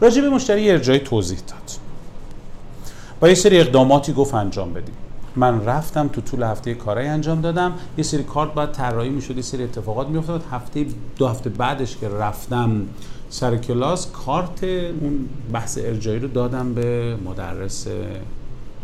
راجب 0.00 0.24
مشتری 0.24 0.70
ارجایی 0.70 0.98
توضیح 0.98 1.38
داد. 1.38 1.67
با 3.20 3.28
یه 3.28 3.34
سری 3.34 3.60
اقداماتی 3.60 4.12
گفت 4.12 4.34
انجام 4.34 4.72
بدیم. 4.72 4.94
من 5.36 5.64
رفتم 5.64 6.08
تو 6.08 6.20
طول 6.20 6.42
هفته 6.42 6.74
کارای 6.74 7.08
انجام 7.08 7.40
دادم. 7.40 7.72
یه 7.98 8.04
سری 8.04 8.22
کارت 8.22 8.54
باید 8.54 8.72
طراحی 8.72 9.08
می‌شد 9.08 9.36
یه 9.36 9.42
سری 9.42 9.64
اتفاقات 9.64 10.08
میافتاد. 10.08 10.44
هفته 10.50 10.86
دو 11.16 11.28
هفته 11.28 11.50
بعدش 11.50 11.96
که 11.96 12.08
رفتم 12.08 12.86
سر 13.30 13.56
کلاس 13.56 14.10
کارت 14.10 14.64
اون 14.64 15.28
بحث 15.52 15.78
ارجایی 15.82 16.18
رو 16.18 16.28
دادم 16.28 16.74
به 16.74 17.16
مدرس 17.16 17.86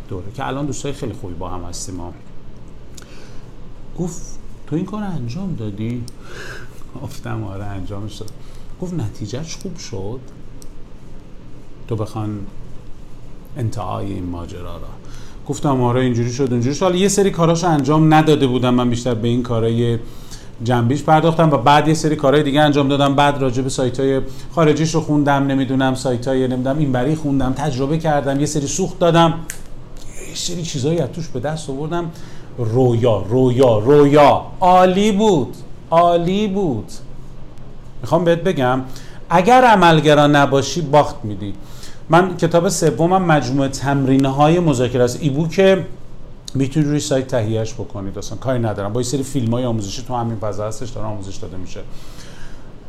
دوره 0.08 0.32
که 0.34 0.46
الان 0.46 0.66
دوستای 0.66 0.92
خیلی 0.92 1.12
خوبی 1.12 1.34
با 1.34 1.48
هم 1.48 1.64
هستیم 1.64 1.94
ما. 1.94 2.12
گفت 3.98 4.38
تو 4.66 4.76
این 4.76 4.84
کار 4.84 5.02
انجام 5.02 5.54
دادی؟ 5.54 6.04
گفتم 7.02 7.44
آره 7.44 7.64
انجامش 7.64 8.18
شد 8.18 8.30
گفت 8.80 8.94
نتیجهش 8.94 9.56
خوب 9.56 9.76
شد؟ 9.76 10.20
تو 11.88 11.96
بخوان 11.96 12.46
انتهای 13.56 14.12
این 14.12 14.24
ماجرا 14.24 14.62
را. 14.62 14.94
گفتم 15.48 15.82
آره 15.82 16.00
اینجوری 16.00 16.32
شد 16.32 16.48
اینجوری 16.50 16.74
شد. 16.74 16.94
یه 16.94 17.08
سری 17.08 17.30
کاراشو 17.30 17.68
انجام 17.68 18.14
نداده 18.14 18.46
بودم 18.46 18.74
من 18.74 18.90
بیشتر 18.90 19.14
به 19.14 19.28
این 19.28 19.42
کارای 19.42 19.98
جنبیش 20.64 21.02
پرداختم 21.02 21.50
و 21.50 21.56
بعد 21.56 21.88
یه 21.88 21.94
سری 21.94 22.16
کارهای 22.16 22.42
دیگه 22.42 22.60
انجام 22.60 22.88
دادم. 22.88 23.14
بعد 23.14 23.38
راجع 23.38 23.62
به 23.62 23.68
سایت 23.68 24.00
های 24.00 24.20
خارجیش 24.54 24.94
رو 24.94 25.00
خوندم 25.00 25.46
نمی‌دونم 25.46 25.94
سایت 25.94 26.28
های 26.28 26.48
نمی‌دونم 26.48 26.78
این 26.78 26.92
بری 26.92 27.14
خوندم 27.14 27.52
تجربه 27.52 27.98
کردم 27.98 28.40
یه 28.40 28.46
سری 28.46 28.66
سوخت 28.66 28.98
دادم. 28.98 29.34
یه 30.28 30.34
سری 30.34 30.62
چیزایی 30.62 30.98
از 30.98 31.08
توش 31.08 31.28
به 31.28 31.40
دست 31.40 31.70
آوردم. 31.70 32.10
رویا 32.58 33.24
رویا 33.28 33.78
رویا. 33.78 34.42
عالی 34.60 35.12
بود 35.12 35.56
عالی 35.90 36.48
بود. 36.48 36.86
می‌خوام 38.02 38.24
بهت 38.24 38.38
بگم 38.38 38.80
اگر 39.30 39.64
عملگرا 39.64 40.26
نباشی 40.26 40.80
باخت 40.80 41.16
میدی. 41.24 41.54
من 42.08 42.36
کتاب 42.36 42.68
سومم 42.68 43.22
مجموعه 43.22 43.68
تمرینه 43.68 44.28
های 44.28 44.60
مذاکره 44.60 45.04
است. 45.04 45.20
که 45.50 45.86
می‌تونید 46.54 46.88
روی 46.88 47.00
سایت 47.00 47.26
تهیهش 47.26 47.74
بکنید. 47.74 48.18
اصلا 48.18 48.38
کاری 48.38 48.58
ندارم. 48.58 48.92
با 48.92 49.00
یه 49.00 49.06
سری 49.06 49.22
فیلم 49.22 49.54
های 49.54 49.64
آموزشی 49.64 50.02
تو 50.02 50.14
همین 50.14 50.36
فضا 50.36 50.66
هستش 50.66 50.90
داره 50.90 51.06
آموزش 51.06 51.36
داده 51.36 51.56
میشه. 51.56 51.80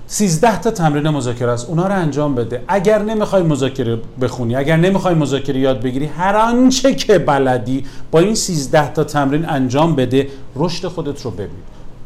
13 0.08 0.62
تا 0.62 0.72
تمرین 0.72 1.10
مذاکره 1.10 1.52
است. 1.52 1.70
اونا 1.70 1.88
رو 1.88 1.94
انجام 1.94 2.36
بده. 2.36 2.64
اگر 2.68 3.02
نمی‌خوای 3.02 3.44
مذاکره 3.44 4.02
بخونی 4.22 4.56
اگر 4.56 4.78
نمی‌خوای 4.78 5.16
مذاکره 5.16 5.60
یاد 5.60 5.82
بگیری 5.82 6.06
هر 6.06 6.36
آنچه 6.36 6.96
که 6.96 7.20
بلدی 7.20 7.86
با 8.12 8.20
این 8.20 8.36
13 8.36 8.94
تا 8.94 9.04
تمرین 9.04 9.50
انجام 9.50 9.96
بده. 9.96 10.28
رشد 10.56 10.88
خودت 10.88 11.22
رو 11.22 11.32
ببین. 11.32 11.50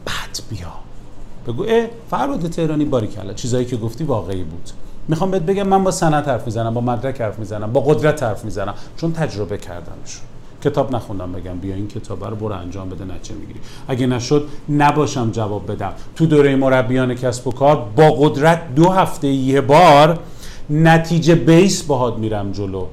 بعد 0.05 0.39
بیا. 0.49 0.67
بگو 1.47 1.63
اه 1.63 1.85
فراد 2.09 2.49
تهرانی 2.49 2.85
باری 2.85 3.07
کلا 3.07 3.33
چیزایی 3.33 3.65
که 3.65 3.77
گفتی 3.77 4.03
واقعی 4.03 4.43
بود. 4.43 4.69
می‌خوام 5.09 5.31
بهت 5.31 5.41
بگم 5.41 5.67
من 5.67 5.83
با 5.83 5.91
سند 5.91 6.27
حرف 6.27 6.45
می‌زنم 6.45 6.73
با 6.73 6.81
مدرک 6.81 7.21
حرف 7.21 7.39
می‌زنم 7.39 7.73
با 7.73 7.81
قدرت 7.81 8.23
حرف 8.23 8.45
می‌زنم. 8.45 8.73
چون 8.97 9.13
تجربه 9.13 9.57
کردمشون 9.57 10.21
کتاب 10.63 10.95
نخوندم 10.95 11.31
بگم 11.31 11.57
بیا 11.57 11.75
این 11.75 11.87
کتاب 11.87 12.25
رو 12.25 12.35
برو 12.35 12.55
انجام 12.55 12.89
بده 12.89 13.05
نچه 13.05 13.33
می‌گیری. 13.33 13.59
اگه 13.87 14.07
نشد 14.07 14.47
نباشم 14.69 15.31
جواب 15.31 15.71
بدم. 15.71 15.91
تو 16.15 16.25
دوره 16.25 16.55
مربیان 16.55 17.15
کسب 17.15 17.47
و 17.47 17.51
کار 17.51 17.85
با 17.95 18.11
قدرت 18.11 18.75
دو 18.75 18.89
هفته 18.89 19.27
یه 19.27 19.61
بار 19.61 20.19
نتیجه 20.69 21.35
بیس 21.35 21.83
باهات 21.83 22.17
میرم 22.17 22.51
جلو. 22.51 22.85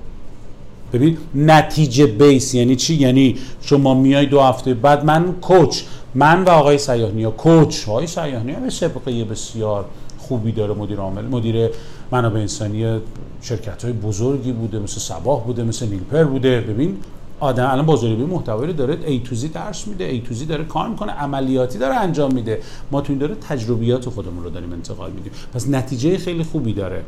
ببین 0.92 1.18
نتیجه 1.34 2.06
بیس 2.06 2.54
یعنی 2.54 2.76
چی؟ 2.76 2.94
یعنی 2.94 3.36
شما 3.60 3.94
میای 3.94 4.26
دو 4.26 4.40
هفته 4.40 4.74
بعد 4.74 5.04
من 5.04 5.32
کوچ 5.32 5.82
من 6.14 6.44
و 6.44 6.48
آقای 6.48 6.78
سیاهنی 6.78 7.24
ها 7.24 7.30
کوچ. 7.30 7.84
های 7.84 8.06
سیاهنی 8.06 8.52
ها 8.52 8.60
به 8.60 8.70
سابقه 8.70 9.24
بسیار 9.24 9.84
خوبی 10.18 10.52
داره 10.52 10.74
مدیر 10.74 10.98
عامل 10.98 11.24
مدیر 11.24 11.70
منابع 12.12 12.40
انسانی 12.40 13.00
شرکت 13.42 13.84
های 13.84 13.92
بزرگی 13.92 14.52
بوده 14.52 14.78
مثل 14.78 15.00
سباه 15.00 15.44
بوده 15.44 15.64
مثل 15.64 15.88
نیلپر 15.88 16.24
بوده. 16.24 16.60
ببین 16.60 16.96
آدم 17.40 17.70
الان 17.70 17.86
بازاریابی 17.86 18.24
محتوایی 18.24 18.66
رو 18.66 18.72
داره 18.72 18.98
ای 19.06 19.20
تو 19.20 19.34
زی 19.34 19.48
درس 19.48 19.88
میده 19.88 20.04
ای 20.04 20.20
تو 20.20 20.34
زی 20.34 20.46
داره 20.46 20.64
کار 20.64 20.88
می‌کنه 20.88 21.12
عملیاتی 21.12 21.78
داره 21.78 21.94
انجام 21.94 22.34
میده. 22.34 22.60
ما 22.90 23.00
تو 23.00 23.12
این 23.12 23.18
داره 23.18 23.34
تجربیات 23.34 24.08
خودمون 24.08 24.44
رو 24.44 24.50
داریم 24.50 24.72
انتقال 24.72 25.10
میدیم. 25.10 25.32
پس 25.54 25.68
نتیجه 25.68 26.18
خیلی 26.18 26.44
خوبی 26.44 26.72
داره. 26.72 27.02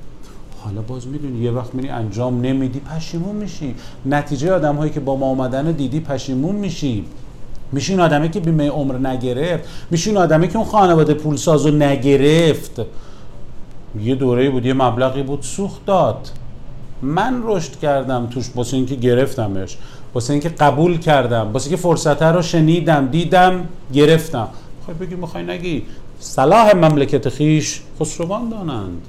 حالا 0.58 0.82
باز 0.82 1.06
می‌دونی 1.06 1.38
یه 1.38 1.50
وقت 1.50 1.74
میری 1.74 1.88
انجام 1.88 2.40
نمیدی 2.40 2.80
پشیمون 2.80 3.36
میشی. 3.36 3.74
نتیجه 4.06 4.52
آدم 4.52 4.76
هایی 4.76 4.92
که 4.92 5.00
با 5.00 5.16
ما 5.16 5.26
آمدن 5.26 5.72
دیدی 5.72 6.00
پشیمون 6.00 6.54
میشی. 6.54 7.04
میشه 7.72 7.92
این 7.92 8.00
آدمه 8.00 8.28
که 8.28 8.40
بیمه 8.40 8.68
عمر 8.68 9.08
نگرفت. 9.08 9.64
میشه 9.90 10.10
این 10.10 10.18
آدمه 10.18 10.48
که 10.48 10.56
اون 10.56 10.66
خانواده 10.66 11.14
پولساز 11.14 11.66
رو 11.66 11.74
نگرفت. 11.74 12.80
یه 14.00 14.14
دوره 14.14 14.50
بود 14.50 14.66
یه 14.66 14.72
مبلغی 14.72 15.22
بود 15.22 15.42
سوخت 15.42 15.86
داد. 15.86 16.30
من 17.02 17.40
رشد 17.44 17.78
کردم 17.78 18.26
توش 18.26 18.50
واسه 18.54 18.76
اینکه 18.76 18.94
گرفتمش 18.94 19.76
واسه 20.14 20.32
اینکه 20.32 20.48
قبول 20.48 20.98
کردم 20.98 21.52
واسه 21.52 21.66
اینکه 21.66 21.82
فرصت 21.82 22.22
رو 22.22 22.42
شنیدم 22.42 23.06
دیدم 23.06 23.68
گرفتم. 23.92 24.48
خب 24.86 25.04
بگی 25.04 25.14
می‌خوای 25.14 25.44
نگی. 25.44 25.82
صلاح 26.20 26.76
مملکت 26.76 27.28
خیش 27.28 27.82
خسروان 28.00 28.48
دانند. 28.48 29.02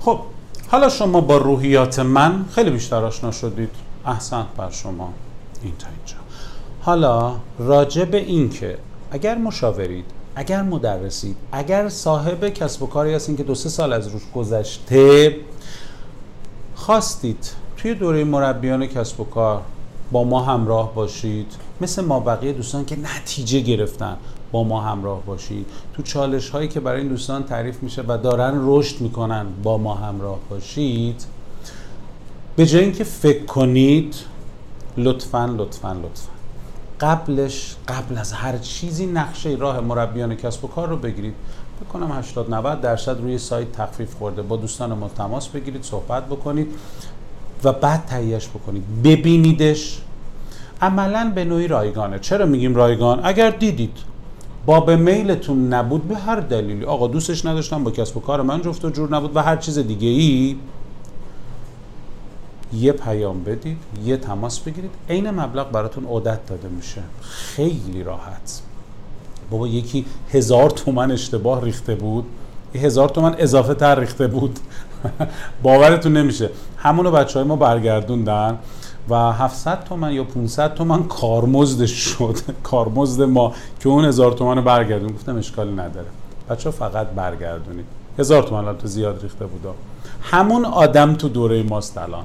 خب 0.00 0.20
حالا 0.68 0.88
شما 0.88 1.20
با 1.20 1.36
روحیات 1.36 1.98
من 1.98 2.44
خیلی 2.50 2.70
بیشتر 2.70 3.04
آشنا 3.04 3.30
شدید. 3.30 3.70
احسن 4.06 4.46
بر 4.56 4.70
شما. 4.70 5.12
این 5.62 5.72
تا 5.78 5.86
اینجا. 5.86 6.16
حالا 6.82 7.32
راجع 7.58 8.04
به 8.04 8.18
این 8.18 8.50
که 8.50 8.78
اگر 9.10 9.38
مشاورید 9.38 10.04
اگر 10.34 10.62
مدرسید 10.62 11.36
اگر 11.52 11.88
صاحب 11.88 12.48
کسب 12.48 12.82
و 12.82 12.86
کاری 12.86 13.14
هستین 13.14 13.36
که 13.36 13.42
دو 13.42 13.54
سه 13.54 13.68
سال 13.68 13.92
از 13.92 14.08
روش 14.08 14.22
گذشته 14.34 15.36
خواستید 16.74 17.52
توی 17.76 17.94
دوره 17.94 18.24
مربیان 18.24 18.86
کسب 18.86 19.20
و 19.20 19.24
کار 19.24 19.62
با 20.12 20.24
ما 20.24 20.40
همراه 20.40 20.94
باشید. 20.94 21.52
مثل 21.80 22.04
ما 22.04 22.20
بقیه 22.20 22.52
دوستان 22.52 22.84
که 22.84 22.96
نتیجه 22.98 23.60
گرفتن 23.60 24.16
با 24.52 24.64
ما 24.64 24.80
همراه 24.80 25.22
باشید. 25.22 25.66
تو 25.94 26.02
چالش 26.02 26.48
هایی 26.48 26.68
که 26.68 26.80
برای 26.80 27.00
این 27.00 27.08
دوستان 27.08 27.44
تعریف 27.44 27.82
میشه 27.82 28.02
و 28.08 28.18
دارن 28.22 28.54
رشد 28.56 29.00
می‌کنن 29.00 29.46
با 29.62 29.78
ما 29.78 29.94
همراه 29.94 30.38
باشید. 30.50 31.24
به 32.56 32.66
جای 32.66 32.82
اینکه 32.82 33.04
فکر 33.04 33.44
کنید 33.44 34.14
لطفا 34.96 35.46
لطفا 35.46 35.92
لطفا. 35.92 36.39
قبلش 37.00 37.76
قبل 37.88 38.18
از 38.18 38.32
هر 38.32 38.58
چیزی 38.58 39.06
نقشه 39.06 39.50
راه 39.50 39.80
مربیان 39.80 40.34
کسب 40.34 40.64
و 40.64 40.68
کار 40.68 40.88
رو 40.88 40.96
بگیرید. 40.96 41.34
بکنم 41.84 42.12
80 42.12 42.54
90 42.54 42.80
درصد 42.80 43.20
روی 43.20 43.38
سایت 43.38 43.72
تخفیف 43.72 44.14
خورده. 44.14 44.42
با 44.42 44.56
دوستان 44.56 44.92
ما 44.92 45.08
تماس 45.08 45.48
بگیرید 45.48 45.82
صحبت 45.82 46.26
بکنید 46.26 46.66
و 47.64 47.72
بعد 47.72 48.04
تهیهش 48.06 48.48
بکنید. 48.48 48.84
ببینیدش. 49.04 50.00
عملا 50.82 51.32
به 51.34 51.44
نوعی 51.44 51.68
رایگانه. 51.68 52.18
چرا 52.18 52.46
میگیم 52.46 52.74
رایگان؟ 52.74 53.20
اگر 53.22 53.50
دیدید 53.50 53.98
با 54.66 54.80
به 54.80 54.96
میلتون 54.96 55.74
نبود 55.74 56.08
به 56.08 56.16
هر 56.16 56.40
دلیلی. 56.40 56.84
آقا 56.84 57.06
دوستش 57.06 57.46
نداشتم 57.46 57.84
با 57.84 57.90
کسب 57.90 58.16
و 58.16 58.20
کار 58.20 58.42
من 58.42 58.62
جفت 58.62 58.84
و 58.84 58.90
جور 58.90 59.16
نبود 59.16 59.36
و 59.36 59.40
هر 59.40 59.56
چیز 59.56 59.78
دیگه 59.78 60.08
ای 60.08 60.56
یه 62.72 62.92
پیام 62.92 63.44
بدید 63.44 63.78
یه 64.04 64.16
تماس 64.16 64.60
بگیرید. 64.60 64.90
عین 65.08 65.30
مبلغ 65.30 65.70
براتون 65.70 66.06
عدت 66.06 66.46
داده 66.46 66.68
میشه. 66.68 67.02
خیلی 67.22 68.02
راحت. 68.02 68.60
بابا 69.50 69.68
یکی 69.68 70.06
هزار 70.32 70.70
تومن 70.70 71.10
اشتباه 71.10 71.64
ریخته 71.64 71.94
بود. 71.94 72.24
هزار 72.74 73.08
تومن 73.08 73.34
اضافه 73.38 73.74
تر 73.74 74.00
ریخته 74.00 74.26
بود. 74.26 74.58
باورتون 75.62 76.12
نمیشه. 76.12 76.50
همونو 76.76 77.10
بچه 77.10 77.38
های 77.38 77.48
ما 77.48 77.56
برگردوندن 77.56 78.58
و 79.08 79.14
700 79.32 79.84
تومن 79.84 80.12
یا 80.12 80.24
500 80.24 80.74
تومن 80.74 81.02
کارمزدش 81.02 81.92
شد. 81.92 82.36
کارمزد 82.62 83.22
ما 83.22 83.54
که 83.80 83.88
اون 83.88 84.04
هزار 84.04 84.32
تومن 84.32 84.56
رو 84.56 84.62
برگردون. 84.62 85.12
گفتم 85.12 85.36
اشکالی 85.36 85.72
نداره. 85.72 86.06
بچه 86.50 86.70
فقط 86.70 87.06
برگردونید. 87.06 87.86
هزار 88.18 88.42
تومن 88.42 88.76
تو 88.78 88.86
زیاد 88.86 89.22
ریخته 89.22 89.46
بود. 89.46 89.74
همون 90.22 90.64
آدم 90.64 91.14
تو 91.14 91.28
دوره 91.28 91.62
ماست 91.62 91.98
الان. 91.98 92.24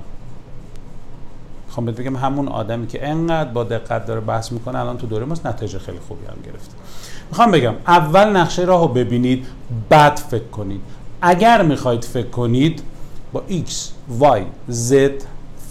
می‌خوام 1.76 1.86
بهت 1.86 1.96
بگم 1.96 2.16
همون 2.16 2.48
آدمی 2.48 2.88
که 2.88 3.08
انقدر 3.08 3.50
با 3.50 3.64
دقت 3.64 4.06
داره 4.06 4.20
بحث 4.20 4.52
می‌کنه 4.52 4.80
الان 4.80 4.98
تو 4.98 5.08
دوره 5.08 5.26
ماست 5.26 5.46
نتیجه 5.46 5.80
خیلی 5.80 6.00
خوبی 6.08 6.26
هم 6.26 6.38
گرفته. 6.46 6.74
می‌خوام 7.30 7.52
بگم 7.52 7.74
اول 7.88 8.38
نقشه 8.38 8.62
راه 8.62 8.82
رو 8.82 8.88
ببینید 8.88 9.48
بعد 9.90 10.16
فکر 10.18 10.48
کنید. 10.48 10.82
اگر 11.22 11.62
می‌خواید 11.62 12.04
فکر 12.04 12.28
کنید 12.28 12.84
با 13.34 13.44
X, 13.50 13.72
Y, 14.22 14.42
Z 14.72 14.94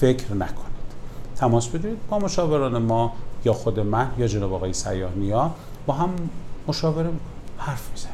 فکر 0.01 0.33
نکنید. 0.35 0.65
تماس 1.37 1.69
بگیرید 1.69 1.99
با 2.09 2.19
مشاوران 2.19 2.79
ما 2.79 3.13
یا 3.45 3.53
خود 3.53 3.81
من 3.81 4.11
یا 4.19 4.27
جناب 4.27 4.55
آقای 4.55 4.73
سیاه 4.73 5.11
نیا 5.17 5.51
با 5.87 5.95
هم 5.95 6.11
مشاوره 6.69 7.11
حرف 7.59 7.91
می‌زنیم. 7.91 8.14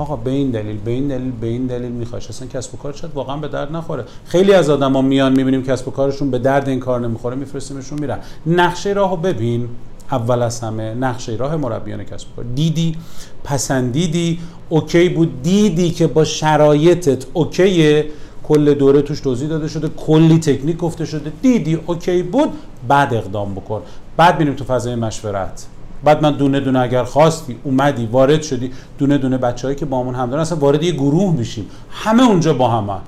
آقا 0.00 0.16
به 0.16 0.30
این 0.30 0.50
دلیل 0.50 0.76
به 0.76 0.90
این 0.90 1.08
دلیل 1.08 1.30
به 1.30 1.46
این 1.46 1.66
دلیل 1.66 1.92
میخواش 1.92 2.28
اصلا 2.28 2.48
کسب 2.48 2.74
و 2.74 2.78
کار 2.78 2.92
شاید 2.92 3.14
واقعا 3.14 3.36
به 3.36 3.48
درد 3.48 3.72
نخوره. 3.72 4.04
خیلی 4.26 4.52
از 4.52 4.70
آدما 4.70 5.02
میان 5.02 5.32
می‌بینیم 5.32 5.62
کسب 5.62 5.88
و 5.88 5.90
کارشون 5.90 6.30
به 6.30 6.38
درد 6.38 6.68
این 6.68 6.80
کار 6.80 7.00
نمی‌خوره 7.00 7.36
میفرستیمشون 7.36 8.00
میرن. 8.00 8.18
نقشه 8.46 8.92
راهو 8.92 9.16
ببین. 9.16 9.68
اول 10.10 10.42
از 10.42 10.60
همه 10.60 10.94
نقشه 10.94 11.32
راه 11.32 11.56
مربیان 11.56 12.04
کسب 12.04 12.26
و 12.32 12.36
کار. 12.36 12.44
دیدی؟ 12.54 12.96
پسندیدی؟ 13.44 14.38
OK 14.68 15.08
بود. 15.08 15.42
دیدی 15.42 15.90
که 15.90 16.06
با 16.06 16.24
شرایطت 16.24 17.26
OK 17.32 17.69
ه؟ 17.69 18.06
کل 18.42 18.74
دوره 18.74 19.02
توش 19.02 19.20
توضیح 19.20 19.48
داده 19.48 19.68
شده. 19.68 19.88
کلی 19.88 20.38
تکنیک 20.38 20.76
گفته 20.76 21.04
شده. 21.04 21.32
دیدی؟ 21.42 21.80
OK 21.86 22.22
بود. 22.22 22.48
بعد 22.88 23.14
اقدام 23.14 23.54
بکن. 23.54 23.82
بعد 24.16 24.38
میریم 24.38 24.54
تو 24.54 24.64
فضای 24.64 24.94
مشورت. 24.94 25.66
بعد 26.04 26.22
من 26.22 26.30
دونه 26.30 26.60
دونه 26.60 26.78
اگر 26.78 27.04
خواستی 27.04 27.56
اومدی 27.64 28.06
وارد 28.06 28.42
شدی 28.42 28.72
دونه 28.98 29.18
دونه 29.18 29.38
بچههایی 29.38 29.76
که 29.76 29.86
با 29.86 30.00
همون 30.00 30.14
هم 30.14 30.30
دارن 30.30 30.42
اصلا 30.42 30.58
وارد 30.58 30.82
یه 30.82 30.92
گروه 30.92 31.32
میشیم. 31.32 31.66
همه 31.90 32.22
اونجا 32.22 32.54
با 32.54 32.68
همه. 32.68 32.98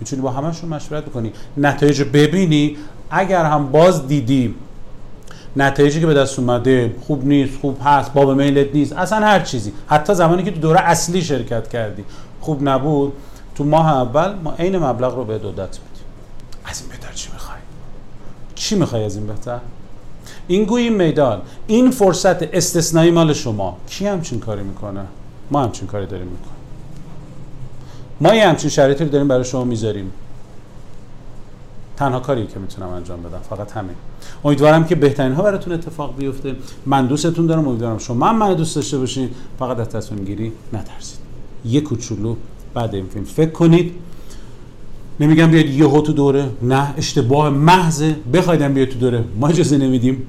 می‌تونی 0.00 0.22
با 0.22 0.30
همشون 0.30 0.70
مشورت 0.70 1.04
بکنی 1.04 1.32
نتایج 1.56 2.02
ببینی. 2.02 2.76
اگر 3.10 3.44
هم 3.44 3.72
باز 3.72 4.06
دیدی 4.06 4.54
نتایجی 5.56 6.00
که 6.00 6.06
به 6.06 6.14
دست 6.14 6.38
اومده 6.38 6.94
خوب 7.06 7.26
نیست 7.26 7.60
خوب 7.60 7.78
هست 7.84 8.12
باب 8.12 8.30
میلت 8.30 8.74
نیست 8.74 8.92
اصلا 8.92 9.26
هر 9.26 9.40
چیزی. 9.40 9.72
حتی 9.86 10.14
زمانی 10.14 10.42
که 10.42 10.50
تو 10.50 10.60
دوره 10.60 10.80
اصلی 10.80 11.22
شرکت 11.22 11.68
کردی. 11.68 12.04
خوب 12.40 12.68
نبود. 12.68 13.12
تو 13.54 13.64
ماه 13.64 13.92
اول 13.92 14.34
ما 14.44 14.54
عین 14.58 14.78
مبلغ 14.78 15.14
رو 15.16 15.24
به 15.24 15.38
دودت 15.38 15.58
میدیم. 15.58 16.06
از 16.64 16.80
این 16.80 16.90
بهتر 16.90 17.12
چی 17.12 17.30
می‌خوای؟ 17.32 17.58
چی 18.54 18.76
می‌خوای 18.76 19.04
از 19.04 19.16
این 19.16 19.26
بهتر؟ 19.26 19.58
این 20.48 20.64
گویی 20.64 20.90
میدان 20.90 21.40
این 21.66 21.90
فرصت 21.90 22.54
استثنایی 22.54 23.10
مال 23.10 23.32
شما. 23.32 23.76
کی 23.86 24.06
همچین 24.06 24.40
کاری 24.40 24.62
می‌کنه؟ 24.62 25.00
ما 25.50 25.62
همچین 25.62 25.88
کاری 25.88 26.06
داریم 26.06 26.26
می‌کنیم. 26.26 26.58
ما 28.20 28.34
یه 28.34 28.48
همچین 28.48 28.70
شرایطی 28.70 29.04
رو 29.04 29.10
داریم 29.10 29.28
برای 29.28 29.44
شما 29.44 29.64
می‌ذاریم. 29.64 30.10
تنها 31.96 32.20
کاری 32.20 32.46
که 32.46 32.58
می‌تونم 32.58 32.88
انجام 32.88 33.22
بدم 33.22 33.40
فقط 33.50 33.72
همین. 33.72 33.94
امیدوارم 34.44 34.84
که 34.84 34.94
بهترین 34.94 35.32
ها 35.32 35.42
براتون 35.42 35.72
اتفاق 35.72 36.16
بیفته. 36.16 36.56
من 36.86 37.06
دوستتون 37.06 37.46
دارم 37.46 37.68
امیدوارم 37.68 37.98
شما 37.98 38.32
من 38.32 38.54
دوست 38.54 38.76
داشته 38.76 38.98
باشین. 38.98 39.30
فقط 39.58 39.78
از 39.78 39.88
تصمیم 39.88 40.24
گیری 40.24 40.52
نترسید. 40.72 41.18
یه 41.64 41.80
کوچولو 41.80 42.36
بعد 42.74 42.94
این 42.94 43.06
فیلم. 43.06 43.24
فکر 43.24 43.50
کنید. 43.50 43.94
نمیگم 45.20 45.50
بیاید 45.50 45.70
یهو 45.70 46.00
تو 46.00 46.12
دوره. 46.12 46.50
نه 46.62 46.94
اشتباه 46.96 47.50
محض. 47.50 48.02
بخوایدم 48.32 48.74
بیاید 48.74 48.90
تو 48.90 48.98
دوره. 48.98 49.24
ما 49.40 49.48
اجازه 49.48 49.78
نمیدیم. 49.78 50.22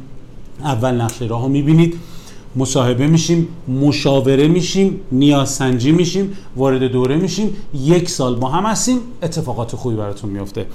اول 0.64 0.92
نقشه 0.92 1.26
راهو 1.26 1.48
می‌بینید. 1.48 2.00
مصاحبه 2.56 3.08
میشیم 3.08 3.48
مشاوره 3.68 4.48
میشیم 4.48 5.00
نیازسنجی 5.12 5.92
میشیم 5.92 6.38
وارد 6.56 6.84
دوره 6.84 7.16
میشیم. 7.16 7.56
یک 7.74 8.10
سال 8.10 8.36
با 8.36 8.50
هم 8.50 8.66
هستیم. 8.66 9.00
اتفاقات 9.24 9.76
خوبی 9.76 9.96
براتون 9.96 10.30
میفته 10.30 10.66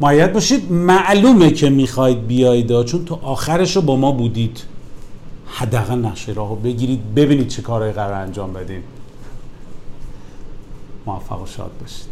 مایت 0.00 0.32
باشید. 0.32 0.72
معلومه 0.72 1.50
که 1.50 1.70
می‌خواید 1.70 2.26
بیایید 2.26 2.82
چون 2.82 3.04
تو 3.04 3.18
آخرش 3.22 3.76
رو 3.76 3.82
با 3.82 3.96
ما 3.96 4.12
بودید. 4.12 4.62
حداقل 5.46 5.98
نقشه 5.98 6.32
راهو 6.32 6.54
بگیرید. 6.54 7.14
ببینید 7.14 7.48
چه 7.48 7.62
کارهایی 7.62 7.92
قرار 7.92 8.12
انجام 8.12 8.52
بدین. 8.52 8.82
موفق 11.06 11.42
و 11.42 11.46
شاد 11.46 11.70
باشید. 11.80 12.11